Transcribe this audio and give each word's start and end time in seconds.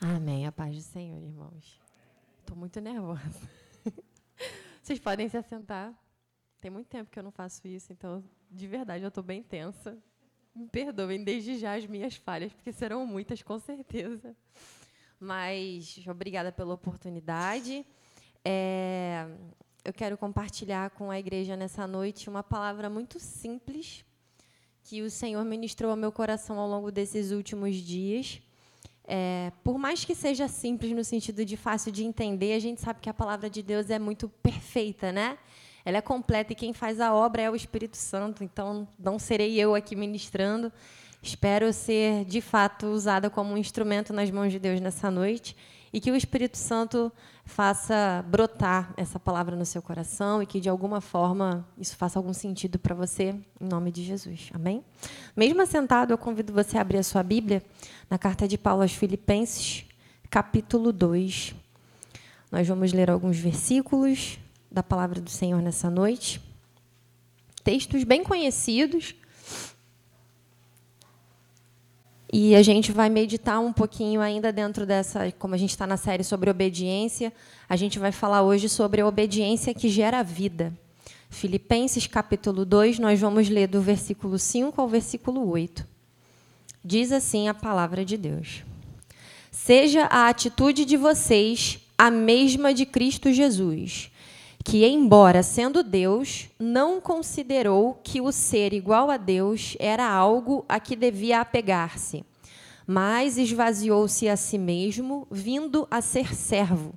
Amém. 0.00 0.46
A 0.46 0.52
paz 0.52 0.74
do 0.74 0.80
Senhor, 0.80 1.22
irmãos. 1.22 1.78
Estou 2.40 2.56
muito 2.56 2.80
nervosa. 2.80 3.50
Vocês 4.82 4.98
podem 4.98 5.28
se 5.28 5.36
assentar. 5.36 5.92
Tem 6.58 6.70
muito 6.70 6.88
tempo 6.88 7.10
que 7.10 7.18
eu 7.18 7.22
não 7.22 7.30
faço 7.30 7.68
isso, 7.68 7.92
então, 7.92 8.24
de 8.50 8.66
verdade, 8.66 9.04
eu 9.04 9.08
estou 9.08 9.22
bem 9.22 9.42
tensa. 9.42 9.98
Me 10.54 10.66
perdoem 10.68 11.22
desde 11.22 11.58
já 11.58 11.74
as 11.76 11.86
minhas 11.86 12.16
falhas, 12.16 12.50
porque 12.50 12.72
serão 12.72 13.06
muitas, 13.06 13.42
com 13.42 13.58
certeza. 13.58 14.34
Mas 15.18 16.02
obrigada 16.08 16.50
pela 16.50 16.72
oportunidade. 16.72 17.84
É, 18.42 19.26
eu 19.84 19.92
quero 19.92 20.16
compartilhar 20.16 20.88
com 20.90 21.10
a 21.10 21.18
igreja 21.18 21.56
nessa 21.56 21.86
noite 21.86 22.30
uma 22.30 22.42
palavra 22.42 22.88
muito 22.88 23.20
simples 23.20 24.02
que 24.82 25.02
o 25.02 25.10
Senhor 25.10 25.44
ministrou 25.44 25.90
ao 25.90 25.96
meu 25.96 26.10
coração 26.10 26.58
ao 26.58 26.66
longo 26.66 26.90
desses 26.90 27.32
últimos 27.32 27.76
dias. 27.76 28.40
É, 29.06 29.52
por 29.64 29.78
mais 29.78 30.04
que 30.04 30.14
seja 30.14 30.46
simples 30.46 30.92
no 30.92 31.02
sentido 31.02 31.44
de 31.44 31.56
fácil 31.56 31.90
de 31.90 32.04
entender, 32.04 32.54
a 32.54 32.58
gente 32.58 32.80
sabe 32.80 33.00
que 33.00 33.10
a 33.10 33.14
palavra 33.14 33.50
de 33.50 33.62
Deus 33.62 33.90
é 33.90 33.98
muito 33.98 34.28
perfeita, 34.42 35.10
né? 35.10 35.38
Ela 35.84 35.98
é 35.98 36.00
completa 36.00 36.52
e 36.52 36.56
quem 36.56 36.72
faz 36.72 37.00
a 37.00 37.14
obra 37.14 37.42
é 37.42 37.50
o 37.50 37.56
Espírito 37.56 37.96
Santo. 37.96 38.44
Então, 38.44 38.86
não 38.98 39.18
serei 39.18 39.58
eu 39.58 39.74
aqui 39.74 39.96
ministrando. 39.96 40.72
Espero 41.22 41.72
ser, 41.72 42.24
de 42.24 42.40
fato, 42.40 42.86
usada 42.86 43.28
como 43.28 43.52
um 43.52 43.56
instrumento 43.56 44.12
nas 44.12 44.30
mãos 44.30 44.52
de 44.52 44.58
Deus 44.58 44.80
nessa 44.80 45.10
noite 45.10 45.56
e 45.92 46.00
que 46.00 46.10
o 46.10 46.16
Espírito 46.16 46.56
Santo 46.56 47.12
faça 47.44 48.24
brotar 48.28 48.94
essa 48.96 49.18
palavra 49.18 49.56
no 49.56 49.66
seu 49.66 49.82
coração 49.82 50.42
e 50.42 50.46
que, 50.46 50.60
de 50.60 50.68
alguma 50.68 51.00
forma, 51.00 51.66
isso 51.76 51.96
faça 51.96 52.18
algum 52.18 52.32
sentido 52.32 52.78
para 52.78 52.94
você, 52.94 53.34
em 53.60 53.68
nome 53.68 53.90
de 53.90 54.04
Jesus. 54.04 54.50
Amém? 54.54 54.84
Mesmo 55.36 55.60
assentado, 55.60 56.12
eu 56.12 56.18
convido 56.18 56.52
você 56.52 56.78
a 56.78 56.80
abrir 56.80 56.98
a 56.98 57.02
sua 57.02 57.22
Bíblia 57.22 57.62
na 58.08 58.18
carta 58.18 58.46
de 58.46 58.56
Paulo 58.56 58.82
aos 58.82 58.92
Filipenses, 58.92 59.84
capítulo 60.30 60.92
2. 60.92 61.54
Nós 62.52 62.66
vamos 62.68 62.92
ler 62.92 63.10
alguns 63.10 63.38
versículos 63.38 64.38
da 64.70 64.82
palavra 64.82 65.20
do 65.20 65.30
Senhor 65.30 65.60
nessa 65.60 65.90
noite. 65.90 66.40
Textos 67.64 68.04
bem 68.04 68.22
conhecidos, 68.22 69.14
E 72.32 72.54
a 72.54 72.62
gente 72.62 72.92
vai 72.92 73.10
meditar 73.10 73.58
um 73.58 73.72
pouquinho 73.72 74.20
ainda 74.20 74.52
dentro 74.52 74.86
dessa, 74.86 75.32
como 75.32 75.54
a 75.54 75.58
gente 75.58 75.70
está 75.70 75.84
na 75.84 75.96
série 75.96 76.22
sobre 76.22 76.48
obediência, 76.48 77.32
a 77.68 77.74
gente 77.74 77.98
vai 77.98 78.12
falar 78.12 78.42
hoje 78.42 78.68
sobre 78.68 79.00
a 79.00 79.06
obediência 79.06 79.74
que 79.74 79.88
gera 79.88 80.22
vida. 80.22 80.72
Filipenses 81.28 82.06
capítulo 82.06 82.64
2, 82.64 83.00
nós 83.00 83.18
vamos 83.18 83.48
ler 83.48 83.66
do 83.66 83.80
versículo 83.80 84.38
5 84.38 84.80
ao 84.80 84.88
versículo 84.88 85.48
8. 85.48 85.84
Diz 86.84 87.10
assim 87.10 87.48
a 87.48 87.54
palavra 87.54 88.04
de 88.04 88.16
Deus: 88.16 88.62
Seja 89.50 90.04
a 90.04 90.28
atitude 90.28 90.84
de 90.84 90.96
vocês 90.96 91.80
a 91.98 92.12
mesma 92.12 92.72
de 92.72 92.86
Cristo 92.86 93.32
Jesus, 93.32 94.10
que, 94.64 94.86
embora 94.86 95.42
sendo 95.42 95.82
Deus, 95.82 96.48
não 96.58 97.00
considerou 97.00 97.98
que 98.02 98.20
o 98.20 98.30
ser 98.30 98.72
igual 98.72 99.10
a 99.10 99.16
Deus 99.16 99.76
era 99.78 100.08
algo 100.08 100.64
a 100.68 100.78
que 100.78 100.94
devia 100.94 101.40
apegar-se, 101.40 102.24
mas 102.86 103.38
esvaziou-se 103.38 104.28
a 104.28 104.36
si 104.36 104.58
mesmo, 104.58 105.26
vindo 105.30 105.86
a 105.90 106.00
ser 106.00 106.34
servo, 106.34 106.92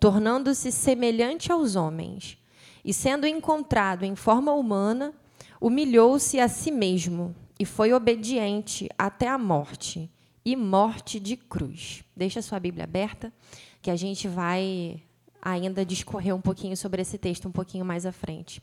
tornando-se 0.00 0.72
semelhante 0.72 1.52
aos 1.52 1.76
homens. 1.76 2.36
E 2.84 2.92
sendo 2.92 3.26
encontrado 3.26 4.04
em 4.04 4.14
forma 4.14 4.52
humana, 4.52 5.14
humilhou-se 5.60 6.38
a 6.40 6.48
si 6.48 6.70
mesmo 6.70 7.34
e 7.58 7.64
foi 7.64 7.92
obediente 7.92 8.88
até 8.98 9.28
a 9.28 9.38
morte 9.38 10.10
e 10.44 10.56
morte 10.56 11.18
de 11.18 11.36
cruz. 11.36 12.04
Deixa 12.14 12.40
a 12.40 12.42
sua 12.42 12.60
Bíblia 12.60 12.84
aberta, 12.84 13.32
que 13.80 13.90
a 13.90 13.96
gente 13.96 14.28
vai 14.28 15.00
ainda 15.44 15.84
discorrer 15.84 16.34
um 16.34 16.40
pouquinho 16.40 16.76
sobre 16.76 17.02
esse 17.02 17.18
texto 17.18 17.46
um 17.46 17.52
pouquinho 17.52 17.84
mais 17.84 18.06
à 18.06 18.12
frente. 18.12 18.62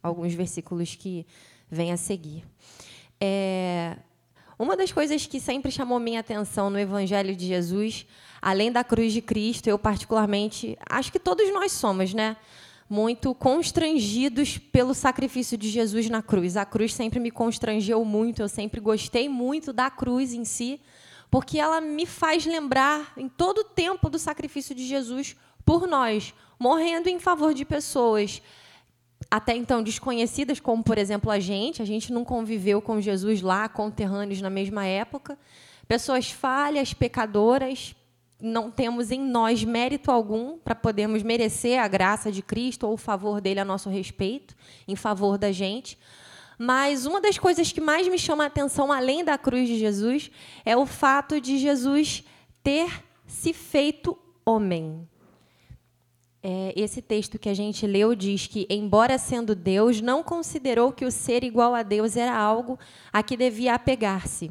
Alguns 0.00 0.32
versículos 0.32 0.94
que 0.94 1.26
vêm 1.68 1.90
a 1.90 1.96
seguir. 1.96 2.44
É, 3.20 3.96
uma 4.58 4.76
das 4.76 4.92
coisas 4.92 5.26
que 5.26 5.40
sempre 5.40 5.72
chamou 5.72 5.98
minha 5.98 6.20
atenção 6.20 6.70
no 6.70 6.78
Evangelho 6.78 7.34
de 7.34 7.46
Jesus, 7.46 8.06
além 8.40 8.70
da 8.70 8.84
cruz 8.84 9.12
de 9.12 9.20
Cristo, 9.20 9.66
eu 9.66 9.78
particularmente, 9.78 10.78
acho 10.88 11.10
que 11.10 11.18
todos 11.18 11.52
nós 11.52 11.72
somos, 11.72 12.14
né? 12.14 12.36
Muito 12.88 13.34
constrangidos 13.34 14.58
pelo 14.58 14.94
sacrifício 14.94 15.58
de 15.58 15.68
Jesus 15.70 16.08
na 16.08 16.22
cruz. 16.22 16.56
A 16.56 16.64
cruz 16.64 16.94
sempre 16.94 17.18
me 17.18 17.30
constrangeu 17.30 18.04
muito, 18.04 18.42
eu 18.42 18.48
sempre 18.48 18.80
gostei 18.80 19.28
muito 19.28 19.72
da 19.72 19.90
cruz 19.90 20.32
em 20.34 20.44
si, 20.44 20.80
porque 21.30 21.58
ela 21.58 21.80
me 21.80 22.04
faz 22.06 22.44
lembrar 22.44 23.12
em 23.16 23.28
todo 23.28 23.58
o 23.58 23.64
tempo 23.64 24.10
do 24.10 24.18
sacrifício 24.18 24.74
de 24.74 24.86
Jesus 24.86 25.34
por 25.64 25.86
nós, 25.86 26.34
morrendo 26.58 27.08
em 27.08 27.18
favor 27.18 27.54
de 27.54 27.64
pessoas 27.64 28.42
até 29.30 29.56
então 29.56 29.82
desconhecidas, 29.82 30.60
como 30.60 30.82
por 30.82 30.98
exemplo 30.98 31.30
a 31.30 31.38
gente, 31.38 31.80
a 31.80 31.84
gente 31.84 32.12
não 32.12 32.24
conviveu 32.24 32.82
com 32.82 33.00
Jesus 33.00 33.40
lá, 33.40 33.68
conterrâneos 33.68 34.40
na 34.40 34.50
mesma 34.50 34.84
época, 34.84 35.38
pessoas 35.88 36.30
falhas, 36.30 36.92
pecadoras, 36.92 37.94
não 38.42 38.70
temos 38.70 39.12
em 39.12 39.20
nós 39.20 39.62
mérito 39.62 40.10
algum 40.10 40.58
para 40.58 40.74
podermos 40.74 41.22
merecer 41.22 41.80
a 41.80 41.86
graça 41.86 42.32
de 42.32 42.42
Cristo 42.42 42.86
ou 42.86 42.94
o 42.94 42.98
favor 42.98 43.40
dele 43.40 43.60
a 43.60 43.64
nosso 43.64 43.88
respeito, 43.88 44.56
em 44.86 44.96
favor 44.96 45.38
da 45.38 45.52
gente. 45.52 45.96
Mas 46.58 47.06
uma 47.06 47.20
das 47.20 47.38
coisas 47.38 47.70
que 47.72 47.80
mais 47.80 48.08
me 48.08 48.18
chama 48.18 48.44
a 48.44 48.48
atenção, 48.48 48.92
além 48.92 49.24
da 49.24 49.38
cruz 49.38 49.68
de 49.68 49.78
Jesus, 49.78 50.30
é 50.64 50.76
o 50.76 50.84
fato 50.84 51.40
de 51.40 51.56
Jesus 51.56 52.24
ter 52.62 53.02
se 53.26 53.52
feito 53.52 54.18
homem. 54.44 55.08
É, 56.44 56.72
esse 56.74 57.00
texto 57.00 57.38
que 57.38 57.48
a 57.48 57.54
gente 57.54 57.86
leu 57.86 58.16
diz 58.16 58.48
que, 58.48 58.66
embora 58.68 59.16
sendo 59.16 59.54
Deus, 59.54 60.00
não 60.00 60.24
considerou 60.24 60.92
que 60.92 61.04
o 61.04 61.10
ser 61.10 61.44
igual 61.44 61.72
a 61.72 61.84
Deus 61.84 62.16
era 62.16 62.36
algo 62.36 62.76
a 63.12 63.22
que 63.22 63.36
devia 63.36 63.74
apegar-se, 63.74 64.50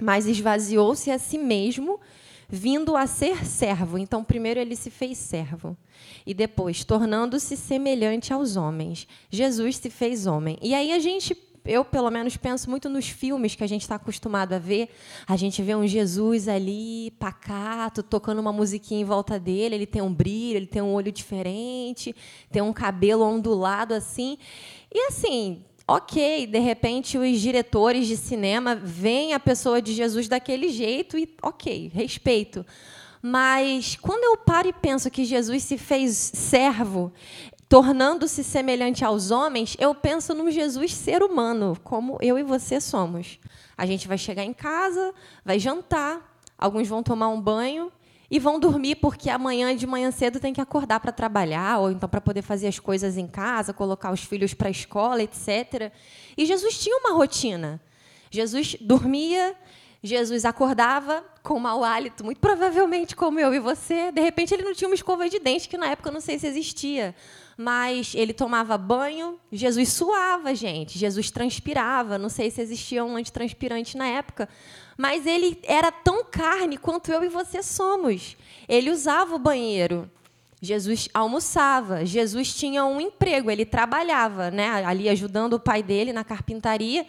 mas 0.00 0.26
esvaziou-se 0.26 1.10
a 1.10 1.18
si 1.18 1.36
mesmo, 1.36 2.00
vindo 2.48 2.96
a 2.96 3.06
ser 3.06 3.44
servo. 3.44 3.98
Então, 3.98 4.24
primeiro 4.24 4.58
ele 4.58 4.74
se 4.74 4.88
fez 4.88 5.18
servo, 5.18 5.76
e 6.24 6.32
depois, 6.32 6.82
tornando-se 6.82 7.58
semelhante 7.58 8.32
aos 8.32 8.56
homens, 8.56 9.06
Jesus 9.28 9.76
se 9.76 9.90
fez 9.90 10.26
homem. 10.26 10.56
E 10.62 10.74
aí 10.74 10.92
a 10.92 10.98
gente 10.98 11.36
eu 11.64 11.84
pelo 11.84 12.10
menos 12.10 12.36
penso 12.36 12.68
muito 12.68 12.88
nos 12.88 13.08
filmes 13.08 13.54
que 13.54 13.62
a 13.62 13.66
gente 13.66 13.82
está 13.82 13.94
acostumado 13.94 14.52
a 14.52 14.58
ver. 14.58 14.88
A 15.26 15.36
gente 15.36 15.62
vê 15.62 15.74
um 15.74 15.86
Jesus 15.86 16.48
ali, 16.48 17.12
pacato, 17.18 18.02
tocando 18.02 18.40
uma 18.40 18.52
musiquinha 18.52 19.00
em 19.00 19.04
volta 19.04 19.38
dele. 19.38 19.76
Ele 19.76 19.86
tem 19.86 20.02
um 20.02 20.12
brilho, 20.12 20.56
ele 20.56 20.66
tem 20.66 20.82
um 20.82 20.92
olho 20.92 21.12
diferente, 21.12 22.14
tem 22.50 22.62
um 22.62 22.72
cabelo 22.72 23.24
ondulado 23.24 23.94
assim. 23.94 24.38
E 24.92 25.06
assim, 25.06 25.64
ok, 25.86 26.46
de 26.46 26.58
repente 26.58 27.16
os 27.16 27.40
diretores 27.40 28.06
de 28.06 28.16
cinema 28.16 28.74
veem 28.74 29.32
a 29.32 29.40
pessoa 29.40 29.80
de 29.80 29.92
Jesus 29.92 30.28
daquele 30.28 30.68
jeito 30.68 31.16
e 31.16 31.32
ok, 31.42 31.90
respeito. 31.94 32.66
Mas 33.22 33.94
quando 33.94 34.24
eu 34.24 34.36
paro 34.36 34.68
e 34.68 34.72
penso 34.72 35.08
que 35.08 35.24
Jesus 35.24 35.62
se 35.62 35.78
fez 35.78 36.16
servo, 36.16 37.12
tornando-se 37.72 38.44
semelhante 38.44 39.02
aos 39.02 39.30
homens, 39.30 39.78
eu 39.80 39.94
penso 39.94 40.34
num 40.34 40.50
Jesus 40.50 40.92
ser 40.92 41.22
humano, 41.22 41.74
como 41.82 42.18
eu 42.20 42.38
e 42.38 42.42
você 42.42 42.78
somos. 42.78 43.38
A 43.78 43.86
gente 43.86 44.06
vai 44.06 44.18
chegar 44.18 44.44
em 44.44 44.52
casa, 44.52 45.14
vai 45.42 45.58
jantar, 45.58 46.38
alguns 46.58 46.86
vão 46.86 47.02
tomar 47.02 47.28
um 47.28 47.40
banho 47.40 47.90
e 48.30 48.38
vão 48.38 48.60
dormir 48.60 48.96
porque 48.96 49.30
amanhã 49.30 49.74
de 49.74 49.86
manhã 49.86 50.10
cedo 50.10 50.38
tem 50.38 50.52
que 50.52 50.60
acordar 50.60 51.00
para 51.00 51.12
trabalhar 51.12 51.78
ou 51.78 51.90
então 51.90 52.06
para 52.06 52.20
poder 52.20 52.42
fazer 52.42 52.68
as 52.68 52.78
coisas 52.78 53.16
em 53.16 53.26
casa, 53.26 53.72
colocar 53.72 54.12
os 54.12 54.22
filhos 54.22 54.52
para 54.52 54.68
a 54.68 54.70
escola, 54.70 55.22
etc. 55.22 55.90
E 56.36 56.44
Jesus 56.44 56.78
tinha 56.78 56.98
uma 56.98 57.14
rotina. 57.14 57.80
Jesus 58.30 58.76
dormia, 58.82 59.56
Jesus 60.02 60.44
acordava 60.44 61.24
com 61.42 61.58
mau 61.58 61.82
hálito, 61.82 62.22
muito 62.22 62.38
provavelmente 62.38 63.16
como 63.16 63.40
eu 63.40 63.54
e 63.54 63.58
você. 63.58 64.12
De 64.12 64.20
repente 64.20 64.52
ele 64.52 64.62
não 64.62 64.74
tinha 64.74 64.88
uma 64.88 64.94
escova 64.94 65.26
de 65.26 65.38
dente 65.38 65.70
que 65.70 65.78
na 65.78 65.86
época 65.86 66.10
eu 66.10 66.12
não 66.12 66.20
sei 66.20 66.38
se 66.38 66.46
existia 66.46 67.14
mas 67.56 68.14
ele 68.14 68.32
tomava 68.32 68.76
banho, 68.78 69.38
Jesus 69.50 69.90
suava, 69.90 70.54
gente, 70.54 70.98
Jesus 70.98 71.30
transpirava, 71.30 72.18
não 72.18 72.28
sei 72.28 72.50
se 72.50 72.60
existia 72.60 73.04
um 73.04 73.16
antitranspirante 73.16 73.96
na 73.96 74.06
época, 74.06 74.48
mas 74.96 75.26
ele 75.26 75.58
era 75.64 75.90
tão 75.90 76.24
carne 76.24 76.76
quanto 76.76 77.10
eu 77.10 77.24
e 77.24 77.28
você 77.28 77.62
somos. 77.62 78.36
Ele 78.68 78.90
usava 78.90 79.34
o 79.34 79.38
banheiro. 79.38 80.10
Jesus 80.60 81.08
almoçava, 81.12 82.06
Jesus 82.06 82.54
tinha 82.54 82.84
um 82.84 83.00
emprego, 83.00 83.50
ele 83.50 83.64
trabalhava, 83.64 84.48
né, 84.48 84.68
ali 84.84 85.08
ajudando 85.08 85.54
o 85.54 85.60
pai 85.60 85.82
dele 85.82 86.12
na 86.12 86.22
carpintaria, 86.22 87.04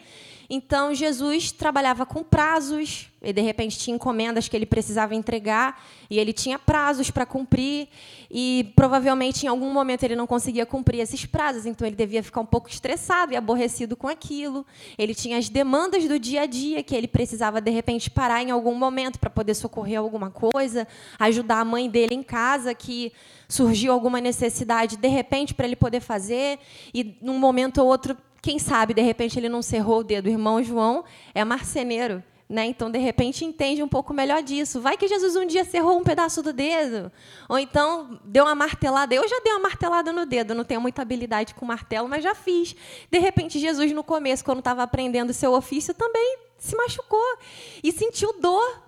Então 0.48 0.94
Jesus 0.94 1.50
trabalhava 1.50 2.04
com 2.04 2.22
prazos, 2.22 3.10
e 3.22 3.32
de 3.32 3.40
repente 3.40 3.78
tinha 3.78 3.94
encomendas 3.94 4.48
que 4.48 4.56
ele 4.56 4.66
precisava 4.66 5.14
entregar, 5.14 5.82
e 6.10 6.18
ele 6.18 6.32
tinha 6.32 6.58
prazos 6.58 7.10
para 7.10 7.24
cumprir, 7.24 7.88
e 8.30 8.72
provavelmente 8.76 9.46
em 9.46 9.48
algum 9.48 9.72
momento 9.72 10.02
ele 10.02 10.14
não 10.14 10.26
conseguia 10.26 10.66
cumprir 10.66 11.00
esses 11.00 11.24
prazos, 11.24 11.64
então 11.64 11.86
ele 11.86 11.96
devia 11.96 12.22
ficar 12.22 12.40
um 12.40 12.46
pouco 12.46 12.68
estressado 12.68 13.32
e 13.32 13.36
aborrecido 13.36 13.96
com 13.96 14.08
aquilo. 14.08 14.66
Ele 14.98 15.14
tinha 15.14 15.38
as 15.38 15.48
demandas 15.48 16.06
do 16.06 16.18
dia 16.18 16.42
a 16.42 16.46
dia 16.46 16.82
que 16.82 16.94
ele 16.94 17.08
precisava 17.08 17.60
de 17.60 17.70
repente 17.70 18.10
parar 18.10 18.42
em 18.42 18.50
algum 18.50 18.74
momento 18.74 19.18
para 19.18 19.30
poder 19.30 19.54
socorrer 19.54 19.98
alguma 19.98 20.30
coisa, 20.30 20.86
ajudar 21.18 21.60
a 21.60 21.64
mãe 21.64 21.88
dele 21.88 22.14
em 22.14 22.22
casa 22.22 22.74
que 22.74 23.12
surgiu 23.48 23.92
alguma 23.92 24.20
necessidade 24.20 24.96
de 24.96 25.08
repente 25.08 25.54
para 25.54 25.66
ele 25.66 25.76
poder 25.76 26.00
fazer, 26.00 26.58
e 26.92 27.16
num 27.22 27.38
momento 27.38 27.78
ou 27.78 27.86
outro 27.86 28.16
quem 28.44 28.58
sabe, 28.58 28.92
de 28.92 29.00
repente, 29.00 29.38
ele 29.38 29.48
não 29.48 29.62
cerrou 29.62 30.00
o 30.00 30.04
dedo. 30.04 30.26
O 30.26 30.28
irmão 30.28 30.62
João 30.62 31.02
é 31.34 31.42
marceneiro. 31.42 32.22
Né? 32.46 32.66
Então, 32.66 32.90
de 32.90 32.98
repente, 32.98 33.42
entende 33.42 33.82
um 33.82 33.88
pouco 33.88 34.12
melhor 34.12 34.42
disso. 34.42 34.82
Vai 34.82 34.98
que 34.98 35.08
Jesus 35.08 35.34
um 35.34 35.46
dia 35.46 35.64
cerrou 35.64 35.98
um 35.98 36.02
pedaço 36.04 36.42
do 36.42 36.52
dedo. 36.52 37.10
Ou 37.48 37.58
então 37.58 38.20
deu 38.22 38.44
uma 38.44 38.54
martelada. 38.54 39.14
Eu 39.14 39.26
já 39.26 39.40
dei 39.42 39.50
uma 39.50 39.60
martelada 39.60 40.12
no 40.12 40.26
dedo, 40.26 40.54
não 40.54 40.62
tenho 40.62 40.78
muita 40.78 41.00
habilidade 41.00 41.54
com 41.54 41.64
martelo, 41.64 42.06
mas 42.06 42.22
já 42.22 42.34
fiz. 42.34 42.76
De 43.10 43.18
repente, 43.18 43.58
Jesus, 43.58 43.90
no 43.92 44.04
começo, 44.04 44.44
quando 44.44 44.58
estava 44.58 44.82
aprendendo 44.82 45.30
o 45.30 45.34
seu 45.34 45.54
ofício, 45.54 45.94
também 45.94 46.40
se 46.58 46.76
machucou 46.76 47.38
e 47.82 47.90
sentiu 47.92 48.38
dor. 48.38 48.82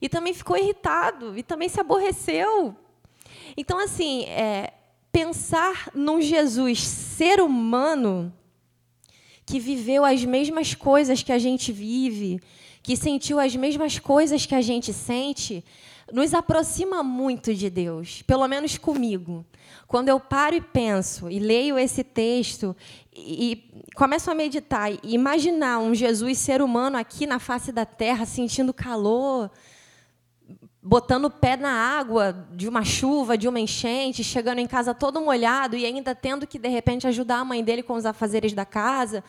E 0.00 0.08
também 0.08 0.32
ficou 0.32 0.56
irritado, 0.56 1.36
e 1.36 1.42
também 1.42 1.68
se 1.68 1.80
aborreceu. 1.80 2.76
Então, 3.56 3.76
assim, 3.80 4.22
é, 4.26 4.72
pensar 5.10 5.90
num 5.94 6.20
Jesus 6.22 6.86
ser 6.86 7.40
humano 7.40 8.32
que 9.50 9.58
viveu 9.58 10.04
as 10.04 10.24
mesmas 10.24 10.76
coisas 10.76 11.24
que 11.24 11.32
a 11.32 11.38
gente 11.38 11.72
vive, 11.72 12.40
que 12.84 12.96
sentiu 12.96 13.40
as 13.40 13.56
mesmas 13.56 13.98
coisas 13.98 14.46
que 14.46 14.54
a 14.54 14.60
gente 14.60 14.92
sente, 14.92 15.64
nos 16.12 16.32
aproxima 16.34 17.02
muito 17.02 17.52
de 17.52 17.68
Deus, 17.68 18.22
pelo 18.22 18.46
menos 18.46 18.78
comigo. 18.78 19.44
Quando 19.88 20.08
eu 20.08 20.20
paro 20.20 20.54
e 20.54 20.60
penso 20.60 21.28
e 21.28 21.40
leio 21.40 21.76
esse 21.76 22.04
texto 22.04 22.76
e, 23.12 23.88
começo 23.96 24.30
a 24.30 24.36
meditar 24.36 24.92
e 24.92 25.14
imaginar 25.14 25.80
um 25.80 25.96
Jesus 25.96 26.38
ser 26.38 26.62
humano 26.62 26.96
aqui 26.96 27.26
na 27.26 27.40
face 27.40 27.72
da 27.72 27.84
terra, 27.84 28.24
sentindo 28.26 28.72
calor, 28.72 29.50
botando 30.82 31.26
o 31.26 31.30
pé 31.30 31.56
na 31.56 31.70
água 31.70 32.46
de 32.52 32.68
uma 32.68 32.84
chuva, 32.84 33.36
de 33.36 33.46
uma 33.46 33.60
enchente, 33.60 34.24
chegando 34.24 34.58
em 34.58 34.66
casa 34.66 34.94
todo 34.94 35.20
molhado 35.20 35.76
e 35.76 35.84
ainda 35.84 36.14
tendo 36.14 36.46
que, 36.46 36.58
de 36.58 36.68
repente, 36.68 37.06
ajudar 37.06 37.40
a 37.40 37.44
mãe 37.44 37.62
dele 37.62 37.82
com 37.82 37.94
os 37.94 38.06
afazeres 38.06 38.52
da 38.52 38.64
casa, 38.64 39.22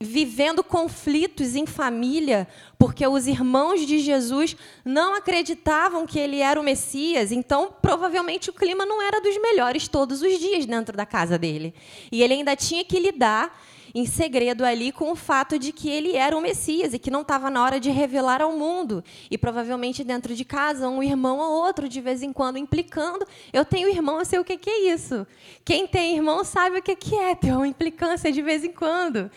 vivendo 0.00 0.64
conflitos 0.64 1.54
em 1.54 1.64
família, 1.64 2.48
porque 2.76 3.06
os 3.06 3.28
irmãos 3.28 3.86
de 3.86 4.00
Jesus 4.00 4.56
não 4.84 5.14
acreditavam 5.14 6.04
que 6.06 6.18
ele 6.18 6.40
era 6.40 6.60
o 6.60 6.64
Messias, 6.64 7.30
então 7.30 7.72
provavelmente 7.80 8.50
o 8.50 8.52
clima 8.52 8.84
não 8.84 9.00
era 9.00 9.20
dos 9.20 9.40
melhores 9.40 9.86
todos 9.86 10.20
os 10.20 10.38
dias 10.38 10.66
dentro 10.66 10.96
da 10.96 11.06
casa 11.06 11.38
dele. 11.38 11.72
E 12.10 12.22
ele 12.22 12.34
ainda 12.34 12.56
tinha 12.56 12.84
que 12.84 12.98
lidar 12.98 13.56
em 13.94 14.06
segredo 14.06 14.64
ali 14.64 14.92
com 14.92 15.10
o 15.10 15.16
fato 15.16 15.58
de 15.58 15.72
que 15.72 15.88
ele 15.88 16.16
era 16.16 16.36
o 16.36 16.40
Messias 16.40 16.94
e 16.94 16.98
que 16.98 17.10
não 17.10 17.22
estava 17.22 17.50
na 17.50 17.62
hora 17.62 17.78
de 17.78 17.90
revelar 17.90 18.40
ao 18.40 18.52
mundo. 18.52 19.04
E 19.30 19.36
provavelmente 19.36 20.02
dentro 20.02 20.34
de 20.34 20.44
casa, 20.44 20.88
um 20.88 21.02
irmão 21.02 21.38
ou 21.38 21.64
outro, 21.64 21.88
de 21.88 22.00
vez 22.00 22.22
em 22.22 22.32
quando, 22.32 22.58
implicando. 22.58 23.26
Eu 23.52 23.64
tenho 23.64 23.88
irmão, 23.88 24.18
eu 24.18 24.24
sei 24.24 24.38
o 24.38 24.44
que 24.44 24.58
é 24.68 24.92
isso. 24.92 25.26
Quem 25.64 25.86
tem 25.86 26.16
irmão 26.16 26.44
sabe 26.44 26.78
o 26.78 26.82
que 26.82 27.16
é 27.16 27.34
ter 27.34 27.52
uma 27.52 27.68
implicância 27.68 28.32
de 28.32 28.42
vez 28.42 28.64
em 28.64 28.72
quando. 28.72 29.30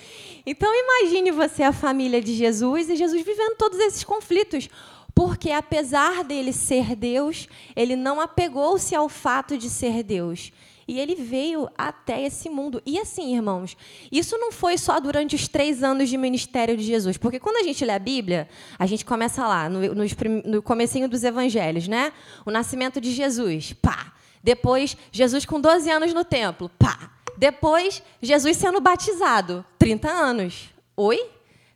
Então 0.45 0.71
imagine 0.73 1.31
você 1.31 1.63
a 1.63 1.73
família 1.73 2.21
de 2.21 2.33
Jesus 2.33 2.89
e 2.89 2.95
Jesus 2.95 3.25
vivendo 3.25 3.57
todos 3.57 3.79
esses 3.79 4.03
conflitos 4.03 4.69
porque 5.15 5.49
apesar 5.49 6.25
dele 6.25 6.51
ser 6.51 6.93
Deus, 6.93 7.47
ele 7.73 7.95
não 7.95 8.19
apegou-se 8.19 8.93
ao 8.93 9.07
fato 9.07 9.57
de 9.57 9.69
ser 9.69 10.03
Deus. 10.03 10.51
E 10.87 10.99
ele 10.99 11.15
veio 11.15 11.67
até 11.75 12.21
esse 12.23 12.47
mundo. 12.47 12.81
E 12.85 12.99
assim, 12.99 13.35
irmãos, 13.35 13.75
isso 14.11 14.37
não 14.37 14.51
foi 14.51 14.77
só 14.77 14.99
durante 14.99 15.35
os 15.35 15.47
três 15.47 15.81
anos 15.81 16.09
de 16.09 16.17
ministério 16.17 16.77
de 16.77 16.83
Jesus. 16.83 17.17
Porque 17.17 17.39
quando 17.39 17.57
a 17.57 17.63
gente 17.63 17.83
lê 17.83 17.93
a 17.93 17.99
Bíblia, 17.99 18.47
a 18.77 18.85
gente 18.85 19.03
começa 19.03 19.47
lá, 19.47 19.67
no, 19.67 19.95
no, 19.95 20.03
no 20.45 20.61
comecinho 20.61 21.09
dos 21.09 21.23
evangelhos, 21.23 21.87
né? 21.87 22.13
O 22.45 22.51
nascimento 22.51 23.01
de 23.01 23.11
Jesus, 23.11 23.73
pá. 23.73 24.13
Depois, 24.43 24.95
Jesus 25.11 25.43
com 25.43 25.59
12 25.59 25.89
anos 25.89 26.13
no 26.13 26.23
templo, 26.23 26.69
pá. 26.77 27.11
Depois, 27.35 28.03
Jesus 28.21 28.55
sendo 28.57 28.79
batizado, 28.79 29.65
30 29.79 30.07
anos. 30.07 30.69
Oi? 30.95 31.19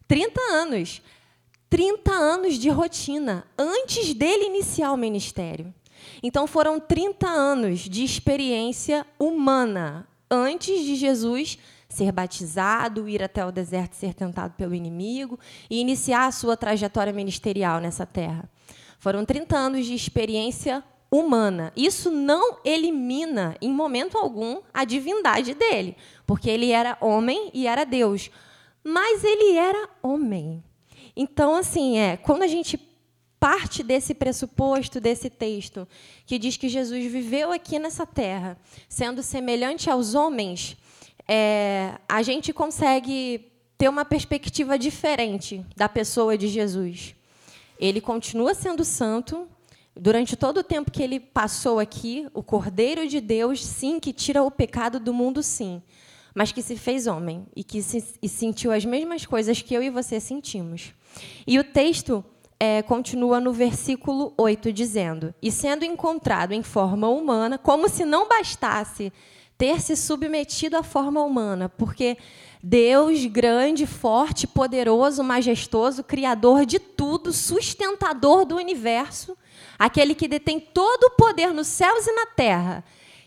30 0.07 0.39
anos. 0.51 1.01
30 1.69 2.11
anos 2.11 2.55
de 2.55 2.69
rotina 2.69 3.45
antes 3.57 4.13
dele 4.13 4.45
iniciar 4.45 4.91
o 4.91 4.97
ministério. 4.97 5.73
Então 6.21 6.45
foram 6.45 6.79
30 6.79 7.27
anos 7.27 7.79
de 7.81 8.03
experiência 8.03 9.05
humana 9.17 10.07
antes 10.29 10.83
de 10.83 10.95
Jesus 10.95 11.57
ser 11.87 12.11
batizado, 12.11 13.09
ir 13.09 13.23
até 13.23 13.43
o 13.43 13.51
deserto 13.51 13.95
ser 13.95 14.13
tentado 14.13 14.53
pelo 14.53 14.75
inimigo 14.75 15.39
e 15.69 15.79
iniciar 15.79 16.27
a 16.27 16.31
sua 16.31 16.55
trajetória 16.55 17.11
ministerial 17.11 17.81
nessa 17.81 18.05
terra. 18.05 18.47
Foram 18.99 19.25
30 19.25 19.57
anos 19.57 19.85
de 19.85 19.95
experiência 19.95 20.83
humana. 21.11 21.73
Isso 21.75 22.11
não 22.11 22.59
elimina, 22.63 23.55
em 23.59 23.71
momento 23.71 24.17
algum, 24.17 24.61
a 24.71 24.85
divindade 24.85 25.55
dele, 25.55 25.97
porque 26.27 26.49
ele 26.49 26.71
era 26.71 26.97
homem 27.01 27.49
e 27.53 27.65
era 27.65 27.85
Deus. 27.85 28.29
Mas 28.83 29.23
ele 29.23 29.57
era 29.57 29.89
homem. 30.03 30.63
Então, 31.15 31.55
assim, 31.55 31.97
é, 31.97 32.17
quando 32.17 32.43
a 32.43 32.47
gente 32.47 32.77
parte 33.39 33.81
desse 33.81 34.13
pressuposto, 34.13 34.99
desse 34.99 35.29
texto, 35.29 35.87
que 36.25 36.37
diz 36.37 36.57
que 36.57 36.67
Jesus 36.67 37.11
viveu 37.11 37.51
aqui 37.51 37.79
nessa 37.79 38.05
terra, 38.05 38.57
sendo 38.87 39.23
semelhante 39.23 39.89
aos 39.89 40.13
homens, 40.13 40.77
é, 41.27 41.93
a 42.07 42.21
gente 42.21 42.51
consegue 42.51 43.49
ter 43.77 43.87
uma 43.87 44.03
perspectiva 44.03 44.77
diferente 44.77 45.65
da 45.75 45.87
pessoa 45.87 46.37
de 46.37 46.47
Jesus. 46.47 47.15
Ele 47.79 48.01
continua 48.01 48.53
sendo 48.53 48.83
santo. 48.83 49.47
Durante 49.95 50.35
todo 50.35 50.57
o 50.57 50.63
tempo 50.63 50.91
que 50.91 51.01
ele 51.01 51.19
passou 51.19 51.79
aqui, 51.79 52.27
o 52.33 52.43
Cordeiro 52.43 53.07
de 53.07 53.21
Deus, 53.21 53.65
sim, 53.65 53.99
que 53.99 54.13
tira 54.13 54.43
o 54.43 54.51
pecado 54.51 54.99
do 54.99 55.13
mundo, 55.13 55.41
sim, 55.41 55.81
mas 56.33 56.51
que 56.51 56.61
se 56.61 56.75
fez 56.75 57.07
homem 57.07 57.45
e 57.55 57.63
que 57.63 57.81
se, 57.81 58.03
e 58.21 58.29
sentiu 58.29 58.71
as 58.71 58.85
mesmas 58.85 59.25
coisas 59.25 59.61
que 59.61 59.73
eu 59.73 59.83
e 59.83 59.89
você 59.89 60.19
sentimos. 60.19 60.93
E 61.45 61.57
o 61.59 61.63
texto 61.63 62.23
é, 62.59 62.81
continua 62.81 63.39
no 63.39 63.53
versículo 63.53 64.33
8, 64.37 64.73
dizendo: 64.73 65.33
E 65.41 65.51
sendo 65.51 65.85
encontrado 65.85 66.51
em 66.51 66.61
forma 66.61 67.07
humana, 67.07 67.57
como 67.57 67.87
se 67.87 68.03
não 68.03 68.27
bastasse 68.27 69.13
ter 69.57 69.79
se 69.81 69.95
submetido 69.95 70.77
à 70.77 70.83
forma 70.83 71.21
humana, 71.21 71.69
porque 71.69 72.17
Deus 72.61 73.25
grande, 73.25 73.85
forte, 73.85 74.47
poderoso, 74.47 75.23
majestoso, 75.23 76.03
criador 76.03 76.65
de 76.65 76.79
tudo, 76.79 77.31
sustentador 77.33 78.45
do 78.45 78.55
universo, 78.55 79.37
aquele 79.77 80.15
que 80.15 80.27
detém 80.27 80.59
todo 80.59 81.05
o 81.05 81.11
poder 81.11 81.53
nos 81.53 81.67
céus 81.67 82.07
e 82.07 82.11
na 82.13 82.25
terra, 82.25 82.83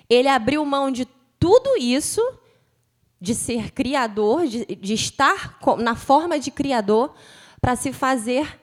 ele 0.09 0.29
abriu 0.29 0.65
mão 0.65 0.91
de 0.91 1.07
tudo 1.39 1.77
isso, 1.77 2.23
de 3.21 3.35
ser 3.35 3.71
criador, 3.71 4.47
de, 4.47 4.65
de 4.65 4.95
estar 4.95 5.59
na 5.79 5.95
forma 5.95 6.39
de 6.39 6.51
criador, 6.51 7.15
para 7.61 7.77
se 7.77 7.93
fazer 7.93 8.62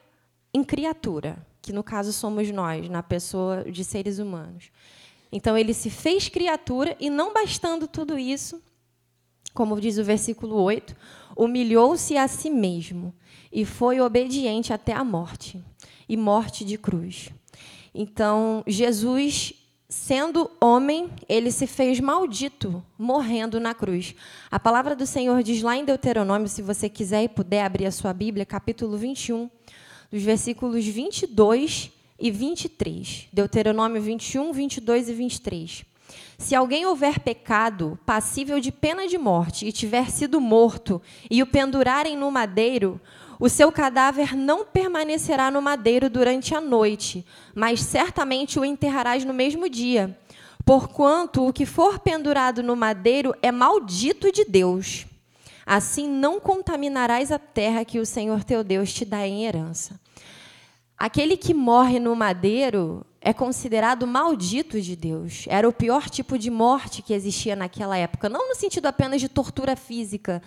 em 0.53 0.63
criatura, 0.63 1.37
que 1.61 1.73
no 1.73 1.83
caso 1.83 2.11
somos 2.11 2.49
nós, 2.51 2.89
na 2.89 3.03
pessoa 3.03 3.63
de 3.69 3.83
seres 3.83 4.19
humanos. 4.19 4.71
Então 5.31 5.57
ele 5.57 5.73
se 5.73 5.89
fez 5.89 6.27
criatura 6.27 6.95
e 6.99 7.09
não 7.09 7.33
bastando 7.33 7.87
tudo 7.87 8.17
isso, 8.17 8.61
como 9.53 9.79
diz 9.79 9.97
o 9.97 10.03
versículo 10.03 10.55
8, 10.55 10.95
humilhou-se 11.35 12.15
a 12.17 12.27
si 12.27 12.49
mesmo 12.49 13.13
e 13.51 13.65
foi 13.65 13.99
obediente 13.99 14.71
até 14.73 14.93
a 14.93 15.03
morte 15.03 15.63
e 16.07 16.15
morte 16.15 16.63
de 16.63 16.77
cruz. 16.77 17.29
Então, 17.93 18.63
Jesus, 18.67 19.53
sendo 19.87 20.49
homem, 20.61 21.09
ele 21.27 21.51
se 21.51 21.65
fez 21.65 21.99
maldito, 21.99 22.83
morrendo 22.97 23.59
na 23.59 23.73
cruz. 23.73 24.15
A 24.49 24.59
palavra 24.59 24.95
do 24.95 25.05
Senhor 25.05 25.41
diz 25.41 25.61
lá 25.61 25.75
em 25.75 25.83
Deuteronômio, 25.83 26.47
se 26.47 26.61
você 26.61 26.87
quiser 26.87 27.23
e 27.23 27.29
puder 27.29 27.63
abrir 27.63 27.87
a 27.87 27.91
sua 27.91 28.13
Bíblia, 28.13 28.45
capítulo 28.45 28.97
21, 28.97 29.49
dos 30.11 30.23
versículos 30.23 30.85
22 30.85 31.91
e 32.19 32.31
23. 32.31 33.27
Deuteronômio 33.31 34.01
21, 34.01 34.51
22 34.51 35.09
e 35.09 35.13
23. 35.13 35.85
Se 36.37 36.55
alguém 36.55 36.85
houver 36.85 37.19
pecado 37.19 37.99
passível 38.05 38.59
de 38.59 38.71
pena 38.71 39.07
de 39.07 39.17
morte 39.17 39.67
e 39.67 39.71
tiver 39.71 40.09
sido 40.09 40.39
morto 40.39 41.01
e 41.29 41.43
o 41.43 41.47
pendurarem 41.47 42.17
no 42.17 42.31
madeiro, 42.31 42.99
o 43.39 43.47
seu 43.47 43.71
cadáver 43.71 44.35
não 44.35 44.65
permanecerá 44.65 45.51
no 45.51 45.61
madeiro 45.61 46.09
durante 46.09 46.55
a 46.55 46.61
noite, 46.61 47.25
mas 47.53 47.81
certamente 47.81 48.59
o 48.59 48.65
enterrarás 48.65 49.23
no 49.23 49.33
mesmo 49.33 49.69
dia. 49.69 50.17
Porquanto 50.65 51.47
o 51.47 51.53
que 51.53 51.65
for 51.65 51.99
pendurado 51.99 52.61
no 52.61 52.75
madeiro 52.75 53.33
é 53.41 53.51
maldito 53.51 54.31
de 54.31 54.45
Deus. 54.45 55.05
Assim 55.71 56.09
não 56.09 56.39
contaminarás 56.39 57.31
a 57.31 57.37
terra 57.37 57.85
que 57.85 57.99
o 57.99 58.05
Senhor 58.05 58.43
teu 58.43 58.63
Deus 58.63 58.91
te 58.91 59.05
dá 59.05 59.27
em 59.27 59.45
herança. 59.45 60.01
Aquele 60.97 61.37
que 61.37 61.53
morre 61.53 61.99
no 61.99 62.15
madeiro 62.15 63.05
é 63.21 63.31
considerado 63.31 64.07
maldito 64.07 64.81
de 64.81 64.95
Deus. 64.95 65.45
Era 65.47 65.69
o 65.69 65.71
pior 65.71 66.09
tipo 66.09 66.39
de 66.39 66.49
morte 66.49 67.03
que 67.03 67.13
existia 67.13 67.55
naquela 67.55 67.95
época, 67.95 68.27
não 68.27 68.49
no 68.49 68.55
sentido 68.55 68.87
apenas 68.87 69.21
de 69.21 69.29
tortura 69.29 69.75
física, 69.75 70.41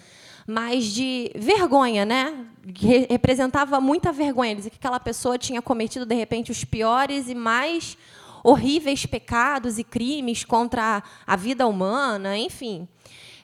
mas 0.45 0.87
de 0.87 1.31
vergonha, 1.37 2.05
né? 2.05 2.45
Que 2.75 3.07
representava 3.09 3.81
muita 3.81 4.11
vergonha. 4.11 4.57
Dizia 4.57 4.73
que 4.73 4.77
aquela 4.77 4.99
pessoa 4.99 5.39
tinha 5.39 5.63
cometido 5.63 6.05
de 6.05 6.17
repente 6.17 6.51
os 6.51 6.65
piores 6.65 7.29
e 7.29 7.35
mais 7.37 7.97
horríveis 8.43 9.07
pecados 9.07 9.79
e 9.79 9.85
crimes 9.85 10.45
contra 10.45 11.01
a 11.25 11.37
vida 11.37 11.65
humana, 11.69 12.37
enfim. 12.37 12.89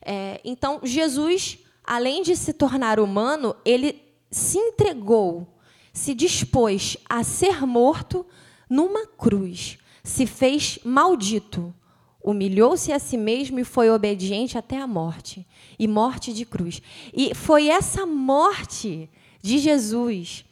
É, 0.05 0.41
então 0.45 0.81
Jesus, 0.83 1.57
além 1.89 2.23
de 2.23 2.37
se 2.37 2.53
tornar 2.53 3.01
humano, 3.01 3.57
ele 3.65 4.03
se 4.31 4.59
entregou, 4.59 5.59
se 5.91 6.15
dispôs 6.15 6.99
a 7.09 7.25
ser 7.25 7.67
morto 7.67 8.27
numa 8.69 9.07
cruz, 9.07 9.79
se 10.05 10.27
fez 10.27 10.79
maldito, 10.85 11.75
humilhou-se 12.23 12.93
a 12.93 12.99
si 12.99 13.17
mesmo 13.17 13.59
e 13.59 13.65
foi 13.65 13.89
obediente 13.89 14.59
até 14.59 14.77
a 14.77 14.87
morte 14.87 15.47
e 15.79 15.89
morte 15.89 16.35
de 16.35 16.45
cruz. 16.45 16.83
E 17.15 17.35
foi 17.35 17.69
essa 17.69 18.05
morte 18.05 19.09
de 19.41 19.57
Jesus 19.57 20.45